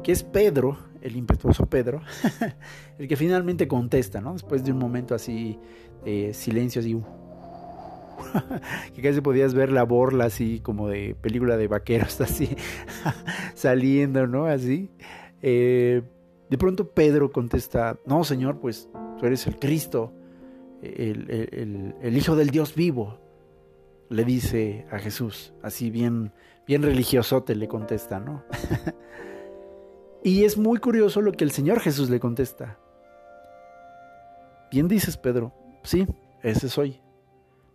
que 0.03 0.13
es 0.13 0.23
Pedro, 0.23 0.79
el 1.01 1.17
impetuoso 1.17 1.67
Pedro, 1.67 2.03
el 2.99 3.09
que 3.09 3.17
finalmente 3.17 3.69
contesta, 3.69 4.21
¿no? 4.21 4.33
Después 4.33 4.65
de 4.65 4.73
un 4.73 4.79
momento 4.79 5.15
así 5.15 5.59
de 6.05 6.35
silencio, 6.35 6.81
así, 6.81 6.95
que 8.95 9.03
casi 9.03 9.21
podías 9.21 9.55
ver 9.55 9.71
la 9.71 9.85
borla 9.85 10.27
así 10.27 10.61
como 10.61 10.89
de 10.89 11.17
película 11.21 11.57
de 11.57 11.69
vaqueros, 11.69 12.21
así, 12.21 12.57
saliendo, 13.55 14.27
¿no? 14.27 14.47
Así. 14.47 14.91
Eh, 15.43 16.03
de 16.51 16.59
pronto 16.59 16.91
Pedro 16.91 17.33
contesta, 17.33 17.99
no, 18.07 18.25
Señor, 18.25 18.61
pues 18.61 18.89
tú 19.19 19.27
eres 19.27 19.47
el 19.47 19.59
Cristo, 19.59 20.13
el 20.83 22.17
Hijo 22.17 22.37
del 22.37 22.51
Dios 22.51 22.75
vivo, 22.75 23.19
le 24.11 24.25
dice 24.25 24.87
a 24.91 24.99
Jesús, 24.99 25.55
así 25.63 25.91
bien 25.91 26.33
bien 26.67 26.83
religiosote 26.83 27.55
le 27.55 27.69
contesta, 27.69 28.21
¿no? 28.21 28.45
y 30.23 30.45
es 30.45 30.57
muy 30.57 30.79
curioso 30.79 31.21
lo 31.21 31.33
que 31.33 31.45
el 31.45 31.51
Señor 31.51 31.81
Jesús 31.81 32.11
le 32.11 32.21
contesta. 32.21 32.79
Bien 34.71 34.89
dices, 34.89 35.17
Pedro, 35.17 35.53
sí, 35.83 36.07
ese 36.43 36.69
soy. 36.69 37.01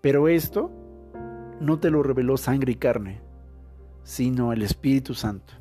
Pero 0.01 0.27
esto 0.27 0.71
no 1.59 1.79
te 1.79 1.89
lo 1.89 2.03
reveló 2.03 2.37
sangre 2.37 2.71
y 2.71 2.75
carne, 2.75 3.21
sino 4.03 4.53
el 4.53 4.61
Espíritu 4.61 5.13
Santo. 5.13 5.53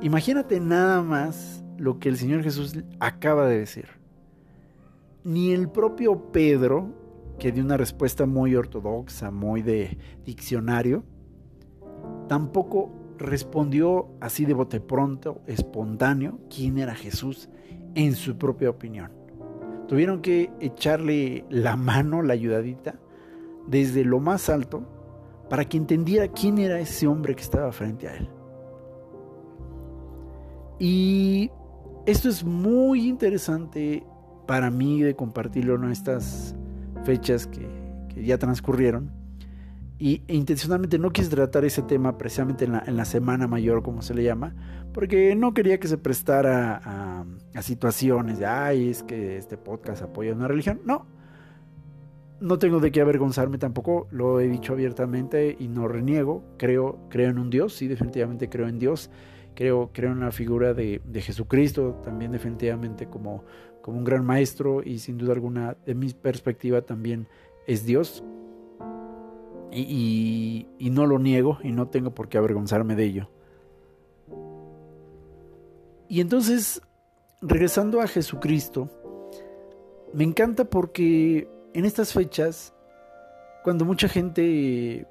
Imagínate 0.00 0.60
nada 0.60 1.02
más 1.02 1.64
lo 1.78 1.98
que 1.98 2.08
el 2.08 2.16
Señor 2.16 2.42
Jesús 2.42 2.76
acaba 3.00 3.46
de 3.46 3.58
decir. 3.58 3.88
Ni 5.24 5.52
el 5.52 5.68
propio 5.68 6.32
Pedro, 6.32 6.92
que 7.38 7.52
dio 7.52 7.64
una 7.64 7.76
respuesta 7.76 8.26
muy 8.26 8.54
ortodoxa, 8.54 9.30
muy 9.30 9.62
de 9.62 9.96
diccionario, 10.24 11.04
Tampoco 12.28 12.90
respondió 13.18 14.08
así 14.20 14.44
de 14.44 14.54
bote 14.54 14.80
pronto, 14.80 15.40
espontáneo, 15.46 16.38
quién 16.54 16.78
era 16.78 16.94
Jesús 16.94 17.48
en 17.94 18.14
su 18.14 18.36
propia 18.36 18.70
opinión. 18.70 19.12
Tuvieron 19.88 20.22
que 20.22 20.50
echarle 20.60 21.44
la 21.50 21.76
mano, 21.76 22.22
la 22.22 22.32
ayudadita, 22.32 22.96
desde 23.66 24.04
lo 24.04 24.20
más 24.20 24.48
alto, 24.48 24.82
para 25.48 25.66
que 25.66 25.76
entendiera 25.76 26.28
quién 26.28 26.58
era 26.58 26.80
ese 26.80 27.06
hombre 27.06 27.34
que 27.34 27.42
estaba 27.42 27.70
frente 27.72 28.08
a 28.08 28.16
él. 28.16 28.28
Y 30.78 31.50
esto 32.06 32.28
es 32.28 32.42
muy 32.42 33.06
interesante 33.06 34.04
para 34.46 34.70
mí 34.70 35.02
de 35.02 35.14
compartirlo 35.14 35.76
en 35.76 35.90
estas 35.90 36.54
fechas 37.04 37.46
que, 37.46 37.68
que 38.08 38.24
ya 38.24 38.38
transcurrieron 38.38 39.23
y 39.98 40.22
e 40.26 40.34
intencionalmente 40.34 40.98
no 40.98 41.10
quise 41.10 41.30
tratar 41.30 41.64
ese 41.64 41.82
tema 41.82 42.18
precisamente 42.18 42.64
en 42.64 42.72
la, 42.72 42.84
en 42.86 42.96
la, 42.96 43.04
semana 43.04 43.46
mayor, 43.46 43.82
como 43.82 44.02
se 44.02 44.14
le 44.14 44.24
llama, 44.24 44.54
porque 44.92 45.34
no 45.36 45.54
quería 45.54 45.78
que 45.78 45.88
se 45.88 45.98
prestara 45.98 46.80
a, 46.82 47.24
a, 47.54 47.62
situaciones 47.62 48.38
de, 48.38 48.46
ay, 48.46 48.90
es 48.90 49.02
que 49.02 49.36
este 49.36 49.56
podcast 49.56 50.02
apoya 50.02 50.32
una 50.32 50.48
religión. 50.48 50.80
No, 50.84 51.06
no 52.40 52.58
tengo 52.58 52.80
de 52.80 52.90
qué 52.90 53.00
avergonzarme 53.00 53.58
tampoco, 53.58 54.08
lo 54.10 54.40
he 54.40 54.48
dicho 54.48 54.72
abiertamente 54.72 55.56
y 55.58 55.68
no 55.68 55.86
reniego. 55.86 56.44
Creo, 56.58 56.98
creo 57.08 57.30
en 57.30 57.38
un 57.38 57.50
Dios, 57.50 57.74
sí, 57.74 57.86
definitivamente 57.86 58.48
creo 58.48 58.66
en 58.68 58.78
Dios. 58.78 59.10
Creo, 59.54 59.90
creo 59.92 60.10
en 60.10 60.18
la 60.18 60.32
figura 60.32 60.74
de, 60.74 61.00
de 61.04 61.20
Jesucristo, 61.20 62.00
también 62.02 62.32
definitivamente 62.32 63.06
como, 63.06 63.44
como 63.82 63.98
un 63.98 64.04
gran 64.04 64.24
maestro 64.24 64.82
y 64.82 64.98
sin 64.98 65.16
duda 65.16 65.32
alguna, 65.34 65.76
de 65.86 65.94
mi 65.94 66.12
perspectiva, 66.12 66.82
también 66.82 67.28
es 67.68 67.86
Dios 67.86 68.24
y, 69.72 70.66
no 70.90 71.06
lo 71.06 71.18
niego 71.18 71.58
y 71.62 71.72
no 71.72 71.88
tengo 71.88 72.14
por 72.14 72.28
qué 72.28 72.38
avergonzarme 72.38 72.94
de 72.94 73.04
ello. 73.04 73.30
Y 76.08 76.20
entonces, 76.20 76.80
regresando 77.40 78.00
a 78.00 78.06
Jesucristo, 78.06 78.90
me 80.12 80.24
encanta 80.24 80.64
porque 80.64 81.48
en 81.72 81.84
estas 81.84 82.12
fechas, 82.12 82.72
cuando 83.64 83.84
mucha 83.84 84.08
gente, 84.08 85.08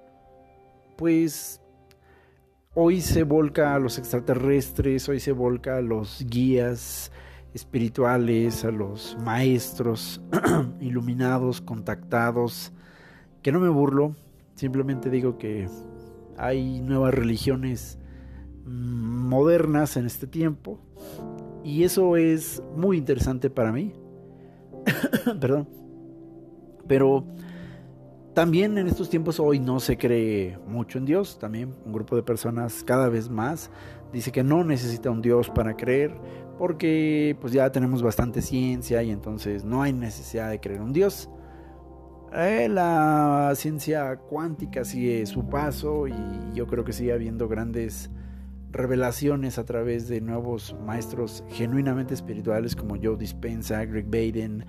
pues, 0.95 1.61
hoy 2.73 3.01
se 3.01 3.23
volca 3.23 3.75
a 3.75 3.79
los 3.79 3.97
extraterrestres, 3.97 5.09
hoy 5.09 5.19
se 5.19 5.31
volca 5.31 5.77
a 5.77 5.81
los 5.81 6.23
guías 6.29 7.11
espirituales, 7.53 8.65
a 8.65 8.71
los 8.71 9.17
maestros 9.23 10.21
iluminados, 10.79 11.61
contactados, 11.61 12.71
que 13.41 13.51
no 13.51 13.59
me 13.59 13.69
burlo, 13.69 14.15
Simplemente 14.55 15.09
digo 15.09 15.37
que 15.37 15.67
hay 16.37 16.81
nuevas 16.81 17.13
religiones 17.13 17.97
modernas 18.65 19.97
en 19.97 20.05
este 20.05 20.27
tiempo 20.27 20.79
y 21.63 21.83
eso 21.83 22.17
es 22.17 22.61
muy 22.75 22.97
interesante 22.97 23.49
para 23.49 23.71
mí. 23.71 23.93
Perdón. 25.39 25.67
Pero 26.87 27.25
también 28.33 28.77
en 28.77 28.87
estos 28.87 29.09
tiempos 29.09 29.39
hoy 29.39 29.59
no 29.59 29.79
se 29.79 29.97
cree 29.97 30.57
mucho 30.67 30.97
en 30.97 31.05
Dios. 31.05 31.39
También 31.39 31.73
un 31.85 31.93
grupo 31.93 32.15
de 32.15 32.23
personas 32.23 32.83
cada 32.83 33.07
vez 33.09 33.29
más 33.29 33.69
dice 34.11 34.31
que 34.31 34.43
no 34.43 34.63
necesita 34.63 35.09
un 35.09 35.21
Dios 35.21 35.49
para 35.49 35.75
creer 35.75 36.13
porque 36.57 37.35
pues 37.41 37.53
ya 37.53 37.71
tenemos 37.71 38.03
bastante 38.03 38.41
ciencia 38.41 39.01
y 39.01 39.11
entonces 39.11 39.63
no 39.63 39.81
hay 39.81 39.93
necesidad 39.93 40.49
de 40.49 40.59
creer 40.59 40.79
en 40.79 40.87
un 40.87 40.93
Dios. 40.93 41.29
Eh, 42.35 42.67
la 42.67 43.53
ciencia 43.55 44.15
cuántica 44.17 44.83
sigue 44.83 45.23
su 45.27 45.47
paso 45.47 46.07
y 46.07 46.15
yo 46.55 46.65
creo 46.65 46.83
que 46.83 46.91
sigue 46.91 47.13
habiendo 47.13 47.47
grandes 47.47 48.09
revelaciones 48.71 49.59
a 49.59 49.65
través 49.65 50.07
de 50.07 50.19
nuevos 50.19 50.75
maestros 50.83 51.43
genuinamente 51.49 52.15
espirituales 52.15 52.75
como 52.75 52.95
Joe 52.95 53.17
Dispenza, 53.17 53.85
Greg 53.85 54.05
Baden, 54.05 54.65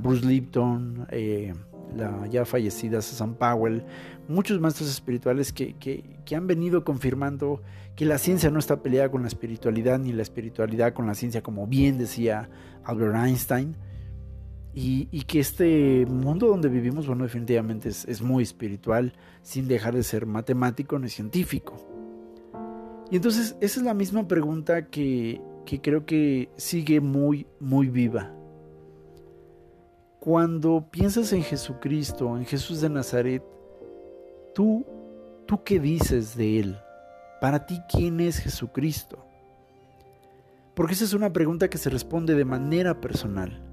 Bruce 0.00 0.26
Lipton, 0.26 1.06
eh, 1.10 1.54
la 1.96 2.26
ya 2.26 2.44
fallecida 2.44 3.00
Susan 3.00 3.36
Powell, 3.36 3.84
muchos 4.28 4.60
maestros 4.60 4.90
espirituales 4.90 5.50
que, 5.52 5.74
que, 5.76 6.36
han 6.36 6.46
venido 6.46 6.84
confirmando 6.84 7.62
que 7.96 8.04
la 8.04 8.18
ciencia 8.18 8.50
no 8.50 8.58
está 8.58 8.82
peleada 8.82 9.10
con 9.10 9.22
la 9.22 9.28
espiritualidad 9.28 9.98
ni 9.98 10.12
la 10.12 10.22
espiritualidad 10.22 10.92
con 10.92 11.06
la 11.06 11.14
ciencia, 11.14 11.42
como 11.42 11.66
bien 11.66 11.96
decía 11.96 12.50
Albert 12.84 13.16
Einstein 13.16 13.76
y, 14.74 15.22
que 15.24 15.40
este 15.40 16.06
mundo 16.06 16.46
donde 16.46 16.68
vivimos, 16.68 17.06
bueno, 17.06 17.24
definitivamente 17.24 17.90
es, 17.90 18.22
muy 18.22 18.42
espiritual, 18.42 19.12
sin 19.42 19.68
dejar 19.68 19.94
de 19.94 20.02
ser 20.02 20.24
matemático 20.24 20.98
ni 20.98 21.08
científico. 21.08 21.74
Y 23.10 23.16
entonces 23.16 23.56
esa 23.60 23.80
es 23.80 23.84
la 23.84 23.92
misma 23.92 24.26
pregunta 24.26 24.86
que, 24.86 25.42
que 25.66 25.80
creo 25.82 26.06
que 26.06 26.48
sigue 26.56 27.00
muy, 27.00 27.46
muy 27.60 27.88
viva. 27.88 28.32
Cuando 30.20 30.88
piensas 30.90 31.32
en 31.32 31.42
Jesucristo, 31.42 32.36
en 32.36 32.46
Jesús 32.46 32.80
de 32.80 32.88
Nazaret, 32.88 33.42
tú, 34.54 34.86
tú 35.46 35.62
qué 35.64 35.80
dices 35.80 36.36
de 36.36 36.60
Él? 36.60 36.78
Para 37.40 37.66
ti, 37.66 37.78
¿quién 37.92 38.20
es 38.20 38.38
Jesucristo? 38.38 39.26
Porque 40.74 40.94
esa 40.94 41.04
es 41.04 41.12
una 41.12 41.32
pregunta 41.32 41.68
que 41.68 41.76
se 41.76 41.90
responde 41.90 42.34
de 42.34 42.44
manera 42.46 43.00
personal 43.00 43.71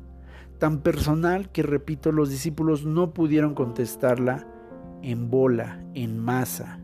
tan 0.60 0.82
personal 0.82 1.50
que, 1.50 1.64
repito, 1.64 2.12
los 2.12 2.30
discípulos 2.30 2.86
no 2.86 3.14
pudieron 3.14 3.56
contestarla 3.56 4.46
en 5.02 5.30
bola, 5.30 5.84
en 5.94 6.20
masa. 6.20 6.80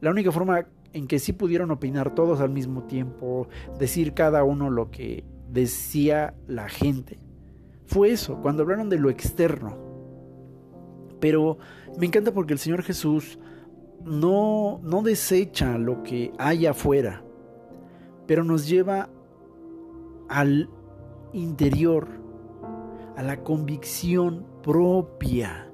La 0.00 0.10
única 0.10 0.32
forma 0.32 0.66
en 0.92 1.06
que 1.06 1.18
sí 1.18 1.32
pudieron 1.32 1.70
opinar 1.70 2.14
todos 2.14 2.40
al 2.40 2.50
mismo 2.50 2.84
tiempo, 2.84 3.48
decir 3.78 4.14
cada 4.14 4.44
uno 4.44 4.70
lo 4.70 4.90
que 4.90 5.24
decía 5.50 6.34
la 6.46 6.68
gente, 6.68 7.18
fue 7.86 8.10
eso, 8.10 8.40
cuando 8.40 8.62
hablaron 8.62 8.88
de 8.88 8.98
lo 8.98 9.10
externo. 9.10 9.76
Pero 11.20 11.58
me 11.98 12.06
encanta 12.06 12.32
porque 12.32 12.52
el 12.52 12.58
Señor 12.58 12.82
Jesús 12.82 13.38
no, 14.04 14.80
no 14.82 15.02
desecha 15.02 15.78
lo 15.78 16.02
que 16.02 16.32
hay 16.38 16.66
afuera, 16.66 17.24
pero 18.26 18.44
nos 18.44 18.68
lleva 18.68 19.08
al 20.28 20.68
interior, 21.32 22.21
a 23.16 23.22
la 23.22 23.42
convicción 23.42 24.46
propia. 24.62 25.70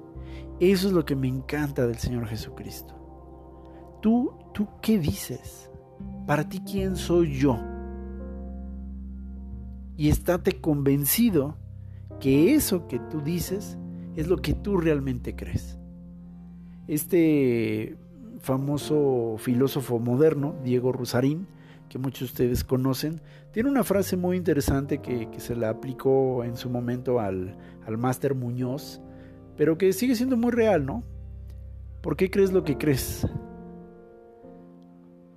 Eso 0.59 0.87
es 0.87 0.93
lo 0.93 1.05
que 1.05 1.15
me 1.15 1.27
encanta 1.27 1.87
del 1.87 1.97
Señor 1.97 2.27
Jesucristo. 2.27 2.95
¿Tú, 4.01 4.33
tú 4.53 4.67
qué 4.81 4.99
dices? 4.99 5.69
Para 6.27 6.47
ti, 6.47 6.59
¿quién 6.59 6.95
soy 6.95 7.37
yo? 7.37 7.57
Y 9.95 10.09
estate 10.09 10.61
convencido 10.61 11.57
que 12.19 12.55
eso 12.55 12.87
que 12.87 12.99
tú 12.99 13.21
dices 13.21 13.77
es 14.15 14.27
lo 14.27 14.37
que 14.37 14.53
tú 14.53 14.77
realmente 14.77 15.35
crees. 15.35 15.77
Este 16.87 17.97
famoso 18.39 19.35
filósofo 19.37 19.99
moderno, 19.99 20.55
Diego 20.63 20.91
Rusarín, 20.91 21.47
que 21.89 21.97
muchos 21.97 22.19
de 22.19 22.25
ustedes 22.25 22.63
conocen, 22.63 23.21
tiene 23.51 23.69
una 23.69 23.83
frase 23.83 24.15
muy 24.15 24.37
interesante 24.37 24.99
que, 24.99 25.27
se 25.37 25.55
la 25.55 25.69
aplicó 25.69 26.43
en 26.43 26.55
su 26.55 26.69
momento 26.69 27.19
al, 27.19 27.57
al 27.85 27.97
máster 27.97 28.35
Muñoz, 28.35 29.01
pero 29.57 29.77
que 29.77 29.91
sigue 29.91 30.15
siendo 30.15 30.37
muy 30.37 30.51
real, 30.51 30.85
¿no? 30.85 31.03
¿Por 32.01 32.15
qué 32.15 32.29
crees 32.29 32.53
lo 32.53 32.63
que 32.63 32.77
crees? 32.77 33.27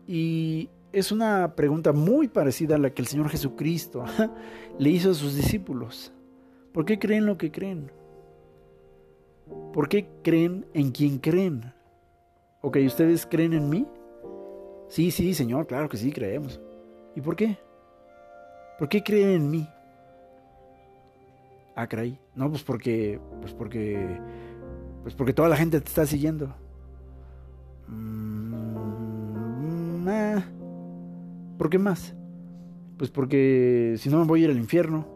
Y 0.06 0.68
es 0.92 1.10
una 1.10 1.54
pregunta 1.56 1.92
muy 1.92 2.28
parecida 2.28 2.76
a 2.76 2.78
la 2.78 2.90
que 2.90 3.02
el 3.02 3.08
Señor 3.08 3.30
Jesucristo 3.30 4.04
le 4.78 4.90
hizo 4.90 5.10
a 5.10 5.14
sus 5.14 5.34
discípulos. 5.34 6.12
¿Por 6.72 6.84
qué 6.84 6.98
creen 6.98 7.26
lo 7.26 7.38
que 7.38 7.50
creen? 7.50 7.90
¿Por 9.72 9.88
qué 9.88 10.08
creen 10.22 10.66
en 10.74 10.90
quien 10.90 11.18
creen? 11.18 11.72
Ok, 12.60 12.78
¿ustedes 12.86 13.26
creen 13.26 13.54
en 13.54 13.68
mí? 13.68 13.86
Sí, 14.92 15.10
sí, 15.10 15.32
Señor, 15.32 15.66
claro 15.66 15.88
que 15.88 15.96
sí, 15.96 16.12
creemos. 16.12 16.60
¿Y 17.16 17.22
por 17.22 17.34
qué? 17.34 17.56
¿Por 18.78 18.90
qué 18.90 19.02
creen 19.02 19.30
en 19.30 19.50
mí? 19.50 19.66
Ah, 21.74 21.86
caray. 21.86 22.18
No, 22.34 22.50
pues 22.50 22.62
porque. 22.62 23.18
Pues 23.40 23.54
porque. 23.54 24.20
Pues 25.02 25.14
porque 25.14 25.32
toda 25.32 25.48
la 25.48 25.56
gente 25.56 25.80
te 25.80 25.88
está 25.88 26.04
siguiendo. 26.04 26.54
Mm. 27.88 28.42
¿Por 31.56 31.70
qué 31.70 31.78
más? 31.78 32.14
Pues 32.98 33.10
porque 33.10 33.94
si 33.96 34.10
no 34.10 34.18
me 34.18 34.26
voy 34.26 34.42
a 34.42 34.44
ir 34.44 34.50
al 34.50 34.58
infierno. 34.58 35.06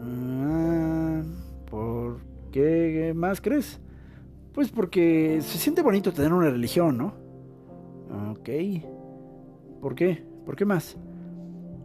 Ah, 0.00 1.20
¿Por 1.70 2.22
qué 2.50 3.12
más 3.14 3.38
crees? 3.42 3.78
Pues 4.54 4.70
porque 4.70 5.40
se 5.42 5.58
siente 5.58 5.82
bonito 5.82 6.10
tener 6.10 6.32
una 6.32 6.48
religión, 6.48 6.96
¿no? 6.96 7.21
Ok. 8.30 8.48
¿Por 9.80 9.94
qué? 9.94 10.24
¿Por 10.44 10.56
qué 10.56 10.64
más? 10.64 10.96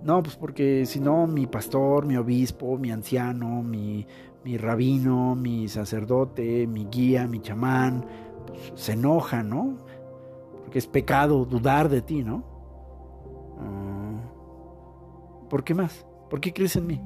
No, 0.03 0.21
pues 0.21 0.35
porque 0.35 0.85
si 0.85 0.99
no, 0.99 1.27
mi 1.27 1.47
pastor, 1.47 2.05
mi 2.05 2.15
obispo, 2.15 2.77
mi 2.77 2.91
anciano, 2.91 3.61
mi, 3.63 4.05
mi 4.43 4.57
rabino, 4.57 5.35
mi 5.35 5.67
sacerdote, 5.67 6.67
mi 6.67 6.85
guía, 6.85 7.27
mi 7.27 7.39
chamán, 7.39 8.05
pues, 8.45 8.71
se 8.75 8.93
enoja, 8.93 9.43
¿no? 9.43 9.77
Porque 10.63 10.79
es 10.79 10.87
pecado 10.87 11.45
dudar 11.45 11.89
de 11.89 12.01
ti, 12.01 12.23
¿no? 12.23 12.43
Ah, 13.59 14.21
¿Por 15.49 15.63
qué 15.63 15.73
más? 15.73 16.05
¿Por 16.29 16.39
qué 16.39 16.53
crees 16.53 16.75
en 16.75 16.87
mí? 16.87 17.01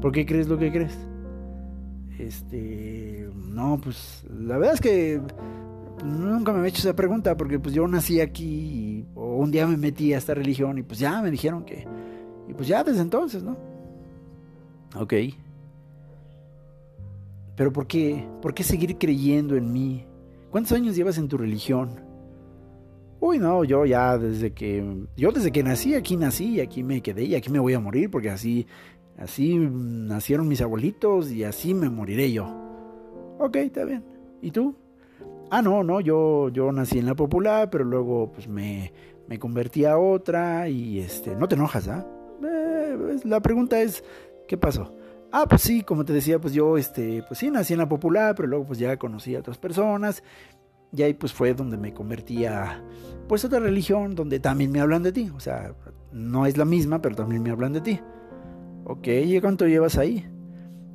¿Por 0.00 0.12
qué 0.12 0.26
crees 0.26 0.48
lo 0.48 0.58
que 0.58 0.72
crees? 0.72 0.98
Este, 2.18 3.30
no, 3.34 3.78
pues 3.80 4.26
la 4.28 4.58
verdad 4.58 4.74
es 4.74 4.80
que 4.80 5.20
nunca 6.04 6.52
me 6.52 6.64
he 6.64 6.68
hecho 6.68 6.80
esa 6.80 6.94
pregunta 6.94 7.36
porque 7.36 7.58
pues 7.58 7.74
yo 7.74 7.86
nací 7.86 8.20
aquí 8.20 9.06
o 9.14 9.36
un 9.36 9.50
día 9.50 9.66
me 9.66 9.76
metí 9.76 10.12
a 10.12 10.18
esta 10.18 10.34
religión 10.34 10.78
y 10.78 10.82
pues 10.82 10.98
ya 10.98 11.20
me 11.22 11.30
dijeron 11.30 11.64
que 11.64 11.86
y 12.48 12.54
pues 12.54 12.68
ya 12.68 12.82
desde 12.82 13.02
entonces, 13.02 13.42
¿no? 13.42 13.56
Ok. 14.96 15.14
Pero 17.56 17.72
¿por 17.72 17.86
qué? 17.86 18.26
¿Por 18.40 18.54
qué 18.54 18.62
seguir 18.62 18.96
creyendo 18.98 19.56
en 19.56 19.72
mí? 19.72 20.06
¿Cuántos 20.50 20.72
años 20.72 20.96
llevas 20.96 21.18
en 21.18 21.28
tu 21.28 21.36
religión? 21.36 22.00
Uy, 23.20 23.38
no, 23.38 23.64
yo 23.64 23.84
ya 23.84 24.16
desde 24.16 24.52
que 24.52 25.06
yo 25.16 25.32
desde 25.32 25.50
que 25.50 25.62
nací 25.62 25.94
aquí 25.94 26.16
nací 26.16 26.54
y 26.54 26.60
aquí 26.60 26.82
me 26.82 27.00
quedé 27.00 27.24
y 27.24 27.34
aquí 27.34 27.50
me 27.50 27.58
voy 27.58 27.74
a 27.74 27.80
morir 27.80 28.10
porque 28.10 28.30
así 28.30 28.66
Así 29.18 29.56
nacieron 29.58 30.46
mis 30.46 30.60
abuelitos 30.60 31.32
y 31.32 31.42
así 31.42 31.74
me 31.74 31.90
moriré 31.90 32.32
yo. 32.32 32.46
Ok, 33.40 33.56
está 33.56 33.84
bien. 33.84 34.04
¿Y 34.40 34.52
tú? 34.52 34.76
Ah, 35.50 35.62
no, 35.62 35.82
no, 35.82 36.00
yo, 36.00 36.50
yo 36.50 36.70
nací 36.72 36.98
en 36.98 37.06
la 37.06 37.14
popular, 37.14 37.70
pero 37.70 37.84
luego 37.84 38.30
pues 38.32 38.48
me, 38.48 38.92
me 39.28 39.38
convertí 39.38 39.84
a 39.84 39.98
otra 39.98 40.68
y 40.68 40.98
este, 40.98 41.34
no 41.36 41.48
te 41.48 41.54
enojas, 41.54 41.88
¿ah? 41.88 42.06
Eh, 42.44 43.20
la 43.24 43.40
pregunta 43.40 43.80
es, 43.80 44.04
¿qué 44.46 44.58
pasó? 44.58 44.94
Ah, 45.32 45.46
pues 45.48 45.62
sí, 45.62 45.82
como 45.82 46.04
te 46.04 46.12
decía, 46.12 46.38
pues 46.38 46.52
yo, 46.52 46.76
este, 46.76 47.22
pues 47.26 47.38
sí, 47.38 47.50
nací 47.50 47.72
en 47.72 47.78
la 47.78 47.88
popular, 47.88 48.34
pero 48.34 48.48
luego 48.48 48.66
pues 48.66 48.78
ya 48.78 48.96
conocí 48.96 49.34
a 49.34 49.40
otras 49.40 49.58
personas 49.58 50.22
y 50.92 51.02
ahí 51.02 51.14
pues 51.14 51.32
fue 51.32 51.54
donde 51.54 51.76
me 51.76 51.92
convertí 51.92 52.46
a, 52.46 52.82
pues 53.28 53.44
otra 53.44 53.60
religión 53.60 54.14
donde 54.14 54.40
también 54.40 54.70
me 54.70 54.80
hablan 54.80 55.02
de 55.02 55.12
ti, 55.12 55.30
o 55.34 55.40
sea, 55.40 55.74
no 56.12 56.46
es 56.46 56.56
la 56.56 56.64
misma, 56.64 57.00
pero 57.02 57.14
también 57.14 57.42
me 57.42 57.50
hablan 57.50 57.72
de 57.72 57.80
ti. 57.80 58.00
Ok, 58.84 59.06
¿y 59.06 59.40
cuánto 59.40 59.66
llevas 59.66 59.98
ahí? 59.98 60.26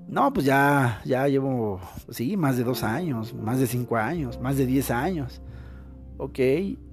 No, 0.07 0.31
pues 0.31 0.45
ya, 0.45 1.01
ya 1.05 1.27
llevo, 1.27 1.79
sí, 2.09 2.37
más 2.37 2.57
de 2.57 2.63
dos 2.63 2.83
años, 2.83 3.33
más 3.33 3.59
de 3.59 3.67
cinco 3.67 3.95
años, 3.95 4.39
más 4.39 4.57
de 4.57 4.65
diez 4.65 4.91
años. 4.91 5.41
Ok, 6.17 6.39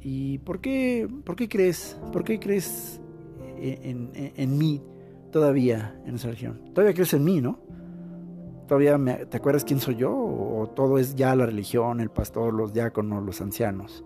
¿y 0.00 0.38
por 0.38 0.60
qué, 0.60 1.08
por 1.24 1.36
qué 1.36 1.48
crees, 1.48 1.98
por 2.12 2.24
qué 2.24 2.40
crees 2.40 3.00
en, 3.58 4.10
en, 4.14 4.58
mí 4.58 4.82
todavía 5.30 6.00
en 6.06 6.14
esa 6.14 6.28
religión? 6.28 6.72
Todavía 6.72 6.94
crees 6.94 7.12
en 7.12 7.24
mí, 7.24 7.40
¿no? 7.40 7.58
¿Todavía 8.66 8.98
te 9.28 9.36
acuerdas 9.36 9.64
quién 9.64 9.80
soy 9.80 9.96
yo? 9.96 10.12
¿O 10.16 10.68
todo 10.68 10.98
es 10.98 11.14
ya 11.14 11.34
la 11.34 11.44
religión, 11.44 12.00
el 12.00 12.10
pastor, 12.10 12.54
los 12.54 12.72
diáconos, 12.72 13.22
los 13.24 13.40
ancianos? 13.40 14.04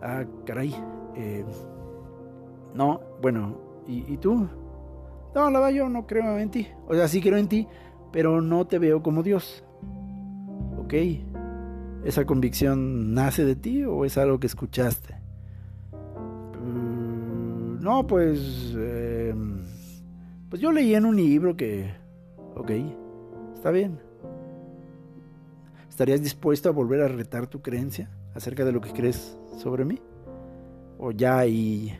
Ah, 0.00 0.24
caray. 0.46 0.74
Eh, 1.16 1.44
no, 2.74 3.00
bueno, 3.20 3.58
¿y, 3.86 4.12
¿y 4.12 4.16
tú? 4.16 4.48
No, 5.34 5.50
la 5.50 5.60
verdad 5.60 5.74
yo 5.74 5.88
no 5.88 6.06
creo 6.06 6.38
en 6.38 6.50
ti. 6.50 6.68
O 6.88 6.94
sea, 6.94 7.08
sí 7.08 7.20
creo 7.20 7.36
en 7.36 7.48
ti, 7.48 7.68
pero 8.12 8.40
no 8.40 8.66
te 8.66 8.78
veo 8.78 9.02
como 9.02 9.22
Dios. 9.22 9.64
¿Ok? 10.78 10.94
¿Esa 12.04 12.24
convicción 12.24 13.14
nace 13.14 13.44
de 13.44 13.56
ti 13.56 13.84
o 13.84 14.04
es 14.04 14.18
algo 14.18 14.40
que 14.40 14.46
escuchaste? 14.46 15.14
Mm, 16.64 17.80
no, 17.80 18.06
pues... 18.06 18.74
Eh, 18.76 19.34
pues 20.48 20.60
yo 20.60 20.72
leí 20.72 20.94
en 20.94 21.04
un 21.04 21.16
libro 21.16 21.56
que... 21.56 21.94
Ok, 22.56 22.72
está 23.54 23.70
bien. 23.70 24.00
¿Estarías 25.88 26.22
dispuesto 26.22 26.68
a 26.68 26.72
volver 26.72 27.02
a 27.02 27.08
retar 27.08 27.46
tu 27.46 27.62
creencia 27.62 28.10
acerca 28.34 28.64
de 28.64 28.72
lo 28.72 28.80
que 28.80 28.92
crees 28.92 29.38
sobre 29.58 29.84
mí? 29.84 30.00
¿O 30.98 31.12
ya 31.12 31.46
y 31.46 31.96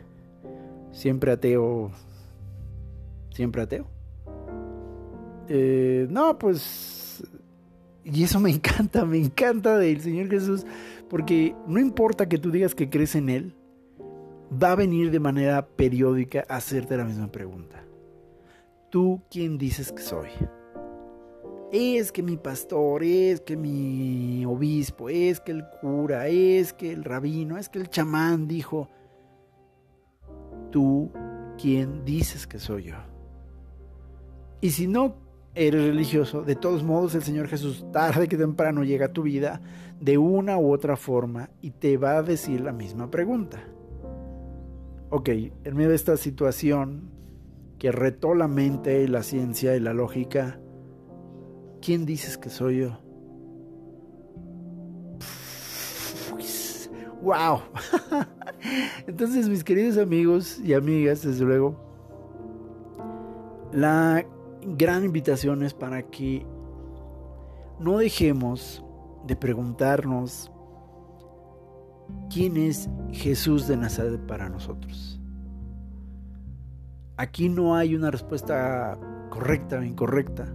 siempre 0.91 1.31
ateo 1.31 1.91
siempre 3.31 3.61
ateo. 3.61 3.87
Eh, 5.47 6.07
no, 6.09 6.37
pues... 6.37 7.23
Y 8.03 8.23
eso 8.23 8.39
me 8.39 8.49
encanta, 8.55 9.05
me 9.05 9.17
encanta 9.17 9.77
del 9.77 10.01
Señor 10.01 10.29
Jesús, 10.29 10.65
porque 11.09 11.55
no 11.67 11.79
importa 11.79 12.29
que 12.29 12.37
tú 12.37 12.51
digas 12.51 12.73
que 12.73 12.89
crees 12.89 13.15
en 13.15 13.29
Él, 13.29 13.55
va 14.51 14.71
a 14.71 14.75
venir 14.75 15.11
de 15.11 15.19
manera 15.19 15.65
periódica 15.65 16.45
a 16.49 16.57
hacerte 16.57 16.97
la 16.97 17.05
misma 17.05 17.31
pregunta. 17.31 17.83
¿Tú 18.89 19.21
quién 19.29 19.57
dices 19.57 19.91
que 19.91 20.01
soy? 20.01 20.29
Es 21.71 22.11
que 22.11 22.21
mi 22.21 22.35
pastor, 22.35 23.03
es 23.03 23.39
que 23.39 23.55
mi 23.55 24.43
obispo, 24.45 25.07
es 25.07 25.39
que 25.39 25.53
el 25.53 25.63
cura, 25.79 26.27
es 26.27 26.73
que 26.73 26.91
el 26.91 27.05
rabino, 27.05 27.57
es 27.57 27.69
que 27.69 27.79
el 27.79 27.89
chamán 27.89 28.47
dijo, 28.47 28.89
¿tú 30.69 31.09
quién 31.57 32.03
dices 32.03 32.45
que 32.45 32.59
soy 32.59 32.83
yo? 32.83 32.95
Y 34.61 34.69
si 34.69 34.87
no 34.87 35.15
eres 35.55 35.85
religioso, 35.85 36.43
de 36.43 36.55
todos 36.55 36.83
modos 36.83 37.15
el 37.15 37.23
Señor 37.23 37.47
Jesús 37.47 37.83
tarde 37.91 38.27
que 38.27 38.37
temprano 38.37 38.83
llega 38.83 39.07
a 39.07 39.13
tu 39.13 39.23
vida 39.23 39.61
de 39.99 40.17
una 40.17 40.57
u 40.57 40.71
otra 40.71 40.95
forma 40.95 41.49
y 41.61 41.71
te 41.71 41.97
va 41.97 42.17
a 42.17 42.23
decir 42.23 42.61
la 42.61 42.71
misma 42.71 43.09
pregunta. 43.09 43.59
Ok, 45.09 45.29
en 45.29 45.75
medio 45.75 45.89
de 45.89 45.95
esta 45.95 46.15
situación 46.15 47.09
que 47.79 47.91
retó 47.91 48.35
la 48.35 48.47
mente, 48.47 49.07
la 49.07 49.23
ciencia 49.23 49.75
y 49.75 49.79
la 49.79 49.93
lógica, 49.93 50.59
¿quién 51.81 52.05
dices 52.05 52.37
que 52.37 52.49
soy 52.49 52.81
yo? 52.81 52.99
¡Wow! 57.21 57.61
Entonces, 59.07 59.49
mis 59.49 59.63
queridos 59.63 59.97
amigos 59.97 60.59
y 60.59 60.73
amigas, 60.73 61.23
desde 61.23 61.45
luego, 61.45 61.75
la 63.71 64.25
gran 64.65 65.03
invitación 65.03 65.63
es 65.63 65.73
para 65.73 66.03
que 66.03 66.45
no 67.79 67.97
dejemos 67.97 68.83
de 69.25 69.35
preguntarnos 69.35 70.51
quién 72.29 72.57
es 72.57 72.89
Jesús 73.11 73.67
de 73.67 73.77
Nazaret 73.77 74.19
para 74.27 74.49
nosotros. 74.49 75.19
Aquí 77.17 77.49
no 77.49 77.75
hay 77.75 77.95
una 77.95 78.09
respuesta 78.09 78.97
correcta 79.29 79.79
o 79.79 79.83
incorrecta, 79.83 80.53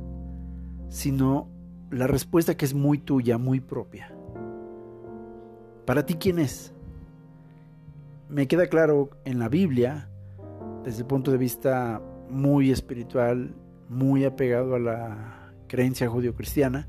sino 0.89 1.49
la 1.91 2.07
respuesta 2.07 2.57
que 2.57 2.65
es 2.65 2.75
muy 2.75 2.99
tuya, 2.99 3.39
muy 3.39 3.61
propia. 3.61 4.13
Para 5.85 6.05
ti, 6.05 6.15
¿quién 6.15 6.39
es? 6.39 6.73
Me 8.29 8.49
queda 8.49 8.67
claro 8.67 9.11
en 9.25 9.39
la 9.39 9.49
Biblia, 9.49 10.09
desde 10.83 11.01
el 11.01 11.07
punto 11.07 11.31
de 11.31 11.39
vista 11.39 12.03
muy 12.29 12.73
espiritual, 12.73 13.55
muy 13.89 14.25
apegado 14.25 14.75
a 14.75 14.79
la 14.79 15.53
creencia 15.69 16.09
judio-cristiana, 16.09 16.89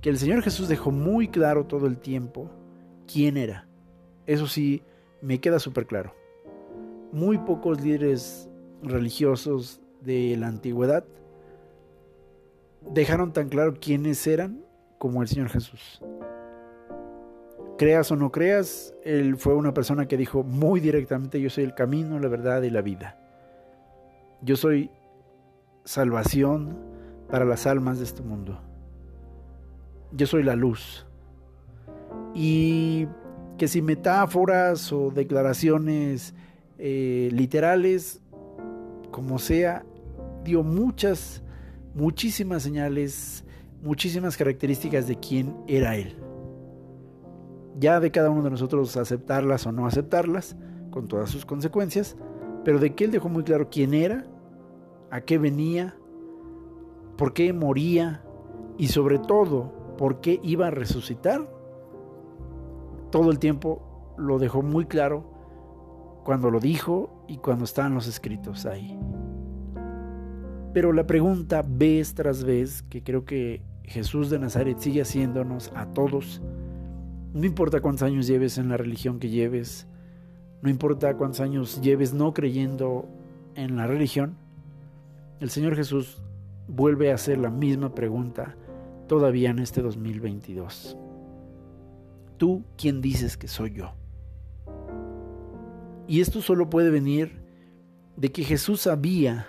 que 0.00 0.10
el 0.10 0.18
Señor 0.18 0.42
Jesús 0.42 0.68
dejó 0.68 0.90
muy 0.90 1.28
claro 1.28 1.66
todo 1.66 1.86
el 1.86 1.98
tiempo 1.98 2.50
quién 3.06 3.36
era. 3.36 3.66
Eso 4.26 4.46
sí, 4.46 4.82
me 5.20 5.40
queda 5.40 5.58
súper 5.58 5.86
claro. 5.86 6.14
Muy 7.12 7.38
pocos 7.38 7.80
líderes 7.80 8.48
religiosos 8.82 9.80
de 10.00 10.36
la 10.38 10.48
antigüedad 10.48 11.04
dejaron 12.92 13.32
tan 13.32 13.48
claro 13.48 13.74
quiénes 13.80 14.26
eran 14.26 14.64
como 14.98 15.22
el 15.22 15.28
Señor 15.28 15.48
Jesús. 15.48 16.02
Creas 17.76 18.10
o 18.10 18.16
no 18.16 18.30
creas, 18.30 18.94
Él 19.04 19.36
fue 19.36 19.54
una 19.54 19.72
persona 19.72 20.06
que 20.06 20.16
dijo 20.16 20.42
muy 20.42 20.80
directamente, 20.80 21.40
yo 21.40 21.48
soy 21.48 21.64
el 21.64 21.74
camino, 21.74 22.18
la 22.18 22.28
verdad 22.28 22.62
y 22.62 22.70
la 22.70 22.82
vida. 22.82 23.18
Yo 24.42 24.56
soy 24.56 24.90
salvación 25.84 26.78
para 27.30 27.44
las 27.44 27.66
almas 27.66 27.98
de 27.98 28.04
este 28.04 28.22
mundo. 28.22 28.60
Yo 30.12 30.26
soy 30.26 30.42
la 30.42 30.56
luz. 30.56 31.06
Y 32.34 33.06
que 33.58 33.68
si 33.68 33.82
metáforas 33.82 34.92
o 34.92 35.10
declaraciones 35.10 36.34
eh, 36.78 37.28
literales, 37.32 38.20
como 39.10 39.38
sea, 39.38 39.84
dio 40.44 40.62
muchas, 40.62 41.42
muchísimas 41.94 42.62
señales, 42.62 43.44
muchísimas 43.82 44.36
características 44.36 45.06
de 45.06 45.16
quién 45.16 45.56
era 45.68 45.96
Él. 45.96 46.16
Ya 47.78 48.00
de 48.00 48.10
cada 48.10 48.30
uno 48.30 48.42
de 48.42 48.50
nosotros 48.50 48.96
aceptarlas 48.96 49.66
o 49.66 49.72
no 49.72 49.86
aceptarlas, 49.86 50.56
con 50.90 51.06
todas 51.06 51.30
sus 51.30 51.46
consecuencias, 51.46 52.16
pero 52.64 52.78
de 52.78 52.94
que 52.94 53.04
Él 53.04 53.10
dejó 53.10 53.28
muy 53.28 53.44
claro 53.44 53.68
quién 53.70 53.94
era, 53.94 54.26
a 55.10 55.20
qué 55.22 55.38
venía, 55.38 55.96
por 57.16 57.32
qué 57.32 57.52
moría 57.52 58.22
y 58.78 58.88
sobre 58.88 59.18
todo 59.18 59.72
por 59.98 60.20
qué 60.20 60.40
iba 60.42 60.68
a 60.68 60.70
resucitar, 60.70 61.48
todo 63.10 63.30
el 63.30 63.38
tiempo 63.38 64.14
lo 64.16 64.38
dejó 64.38 64.62
muy 64.62 64.86
claro 64.86 65.24
cuando 66.24 66.50
lo 66.50 66.60
dijo 66.60 67.24
y 67.28 67.38
cuando 67.38 67.64
estaban 67.64 67.94
los 67.94 68.06
escritos 68.06 68.66
ahí. 68.66 68.98
Pero 70.72 70.92
la 70.92 71.06
pregunta 71.06 71.62
vez 71.66 72.14
tras 72.14 72.44
vez, 72.44 72.82
que 72.84 73.02
creo 73.02 73.24
que 73.24 73.62
Jesús 73.84 74.30
de 74.30 74.38
Nazaret 74.38 74.78
sigue 74.78 75.02
haciéndonos 75.02 75.72
a 75.74 75.86
todos, 75.86 76.40
no 77.34 77.44
importa 77.44 77.80
cuántos 77.80 78.04
años 78.04 78.26
lleves 78.26 78.58
en 78.58 78.68
la 78.68 78.76
religión 78.76 79.18
que 79.18 79.28
lleves, 79.28 79.88
no 80.62 80.70
importa 80.70 81.16
cuántos 81.16 81.40
años 81.40 81.80
lleves 81.80 82.14
no 82.14 82.32
creyendo 82.32 83.08
en 83.56 83.76
la 83.76 83.86
religión, 83.86 84.36
el 85.40 85.50
Señor 85.50 85.74
Jesús 85.74 86.22
vuelve 86.68 87.10
a 87.10 87.14
hacer 87.14 87.38
la 87.38 87.50
misma 87.50 87.94
pregunta 87.94 88.56
todavía 89.08 89.50
en 89.50 89.58
este 89.58 89.82
2022. 89.82 90.96
¿Tú 92.36 92.64
quién 92.76 93.00
dices 93.00 93.36
que 93.36 93.48
soy 93.48 93.72
yo? 93.72 93.94
Y 96.06 96.20
esto 96.20 96.42
solo 96.42 96.70
puede 96.70 96.90
venir 96.90 97.42
de 98.16 98.32
que 98.32 98.44
Jesús 98.44 98.82
sabía 98.82 99.46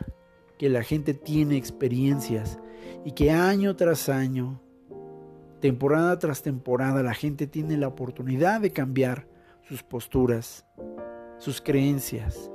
que 0.57 0.69
la 0.69 0.83
gente 0.83 1.13
tiene 1.13 1.57
experiencias 1.57 2.59
y 3.03 3.11
que 3.11 3.31
año 3.31 3.75
tras 3.75 4.09
año, 4.09 4.61
temporada 5.59 6.19
tras 6.19 6.43
temporada, 6.43 7.01
la 7.01 7.13
gente 7.13 7.47
tiene 7.47 7.77
la 7.77 7.87
oportunidad 7.87 8.61
de 8.61 8.71
cambiar 8.71 9.27
sus 9.67 9.83
posturas, 9.83 10.65
sus 11.39 11.61
creencias. 11.61 12.50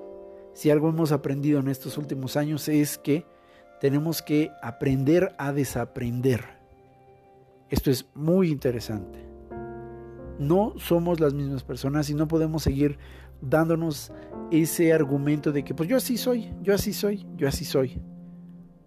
Si 0.57 0.71
algo 0.71 0.88
hemos 0.88 1.12
aprendido 1.12 1.61
en 1.61 1.69
estos 1.69 1.99
últimos 1.99 2.35
años 2.35 2.66
es 2.69 2.97
que 2.97 3.27
tenemos 3.79 4.23
que 4.23 4.51
aprender 4.62 5.35
a 5.37 5.53
desaprender. 5.53 6.45
Esto 7.69 7.90
es 7.90 8.07
muy 8.14 8.53
interesante. 8.53 9.19
No 10.38 10.73
somos 10.79 11.21
las 11.21 11.35
mismas 11.35 11.62
personas 11.62 12.09
y 12.09 12.14
no 12.14 12.27
podemos 12.27 12.62
seguir 12.62 12.99
dándonos 13.42 14.11
ese 14.51 14.95
argumento 14.95 15.53
de 15.53 15.62
que 15.62 15.75
pues 15.75 15.90
yo 15.90 15.99
así 15.99 16.16
soy, 16.16 16.55
yo 16.62 16.73
así 16.73 16.95
soy, 16.95 17.27
yo 17.37 17.47
así 17.47 17.66
soy. 17.66 18.01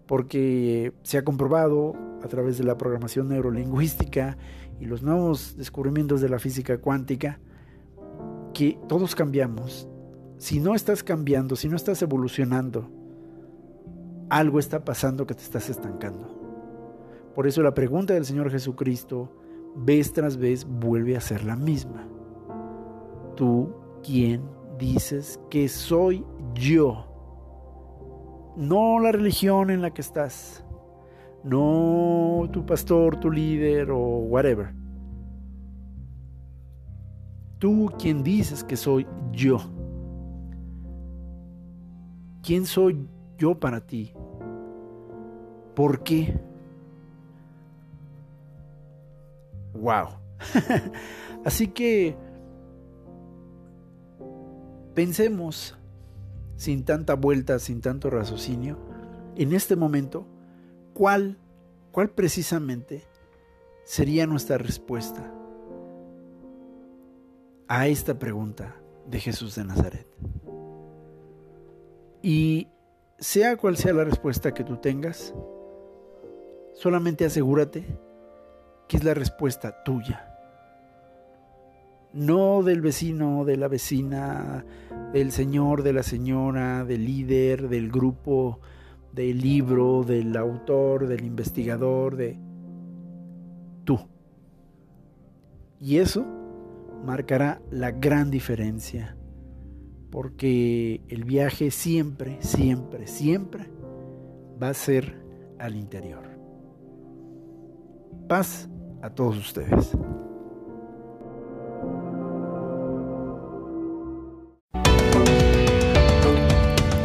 Porque 0.08 0.92
se 1.04 1.18
ha 1.18 1.24
comprobado 1.24 1.94
a 2.20 2.26
través 2.26 2.58
de 2.58 2.64
la 2.64 2.76
programación 2.78 3.28
neurolingüística 3.28 4.36
y 4.80 4.86
los 4.86 5.04
nuevos 5.04 5.56
descubrimientos 5.56 6.20
de 6.20 6.30
la 6.30 6.40
física 6.40 6.78
cuántica 6.78 7.38
que 8.54 8.76
todos 8.88 9.14
cambiamos. 9.14 9.86
Si 10.40 10.58
no 10.58 10.74
estás 10.74 11.02
cambiando, 11.02 11.54
si 11.54 11.68
no 11.68 11.76
estás 11.76 12.00
evolucionando, 12.00 12.88
algo 14.30 14.58
está 14.58 14.86
pasando 14.86 15.26
que 15.26 15.34
te 15.34 15.42
estás 15.42 15.68
estancando. 15.68 16.34
Por 17.34 17.46
eso 17.46 17.62
la 17.62 17.74
pregunta 17.74 18.14
del 18.14 18.24
Señor 18.24 18.50
Jesucristo, 18.50 19.30
vez 19.76 20.14
tras 20.14 20.38
vez, 20.38 20.64
vuelve 20.64 21.14
a 21.14 21.20
ser 21.20 21.44
la 21.44 21.56
misma. 21.56 22.08
¿Tú 23.36 23.74
quién 24.02 24.40
dices 24.78 25.38
que 25.50 25.68
soy 25.68 26.24
yo? 26.54 27.04
No 28.56 28.98
la 28.98 29.12
religión 29.12 29.68
en 29.68 29.82
la 29.82 29.90
que 29.90 30.00
estás, 30.00 30.64
no 31.44 32.48
tu 32.50 32.64
pastor, 32.64 33.20
tu 33.20 33.30
líder 33.30 33.90
o 33.90 33.98
whatever. 33.98 34.72
Tú 37.58 37.92
quién 37.98 38.22
dices 38.22 38.64
que 38.64 38.78
soy 38.78 39.06
yo. 39.32 39.79
¿Quién 42.42 42.66
soy 42.66 43.08
yo 43.38 43.58
para 43.58 43.86
ti? 43.86 44.14
¿Por 45.74 46.02
qué? 46.02 46.38
Wow. 49.74 50.08
Así 51.44 51.68
que 51.68 52.16
pensemos 54.94 55.76
sin 56.56 56.84
tanta 56.84 57.14
vuelta, 57.14 57.58
sin 57.58 57.80
tanto 57.80 58.10
raciocinio, 58.10 58.78
en 59.36 59.54
este 59.54 59.76
momento, 59.76 60.26
¿cuál, 60.92 61.38
cuál 61.92 62.10
precisamente 62.10 63.04
sería 63.84 64.26
nuestra 64.26 64.58
respuesta 64.58 65.32
a 67.66 67.86
esta 67.86 68.18
pregunta 68.18 68.76
de 69.06 69.20
Jesús 69.20 69.54
de 69.54 69.64
Nazaret? 69.64 70.06
Y 72.22 72.68
sea 73.18 73.56
cual 73.56 73.76
sea 73.76 73.92
la 73.92 74.04
respuesta 74.04 74.52
que 74.52 74.64
tú 74.64 74.76
tengas, 74.76 75.34
solamente 76.74 77.24
asegúrate 77.24 77.84
que 78.88 78.96
es 78.96 79.04
la 79.04 79.14
respuesta 79.14 79.82
tuya. 79.84 80.26
No 82.12 82.62
del 82.62 82.80
vecino, 82.80 83.44
de 83.44 83.56
la 83.56 83.68
vecina, 83.68 84.64
del 85.12 85.30
señor, 85.30 85.82
de 85.82 85.92
la 85.92 86.02
señora, 86.02 86.84
del 86.84 87.04
líder, 87.04 87.68
del 87.68 87.90
grupo, 87.90 88.58
del 89.12 89.38
libro, 89.38 90.02
del 90.02 90.36
autor, 90.36 91.06
del 91.06 91.24
investigador, 91.24 92.16
de 92.16 92.38
tú. 93.84 94.00
Y 95.78 95.98
eso 95.98 96.26
marcará 97.04 97.62
la 97.70 97.92
gran 97.92 98.30
diferencia 98.30 99.16
porque 100.10 101.02
el 101.08 101.24
viaje 101.24 101.70
siempre, 101.70 102.38
siempre, 102.40 103.06
siempre 103.06 103.70
va 104.60 104.70
a 104.70 104.74
ser 104.74 105.22
al 105.58 105.76
interior. 105.76 106.24
Paz 108.28 108.68
a 109.02 109.10
todos 109.10 109.38
ustedes. 109.38 109.92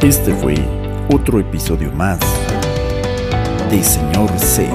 Este 0.02 0.32
fue 0.34 0.54
otro 1.12 1.40
episodio 1.40 1.90
más 1.92 2.20
de 3.70 3.82
Señor 3.82 4.30
C. 4.38 4.68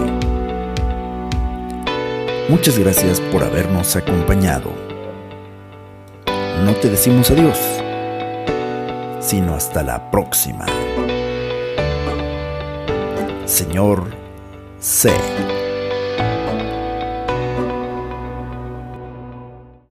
Muchas 2.50 2.78
gracias 2.78 3.22
por 3.32 3.44
habernos 3.44 3.96
acompañado. 3.96 4.72
No 6.66 6.74
te 6.76 6.90
decimos 6.90 7.32
adiós 7.32 7.81
sino 9.22 9.56
hasta 9.56 9.84
la 9.84 10.12
próxima. 10.12 10.66
Señor 13.46 14.16
C. 14.80 15.12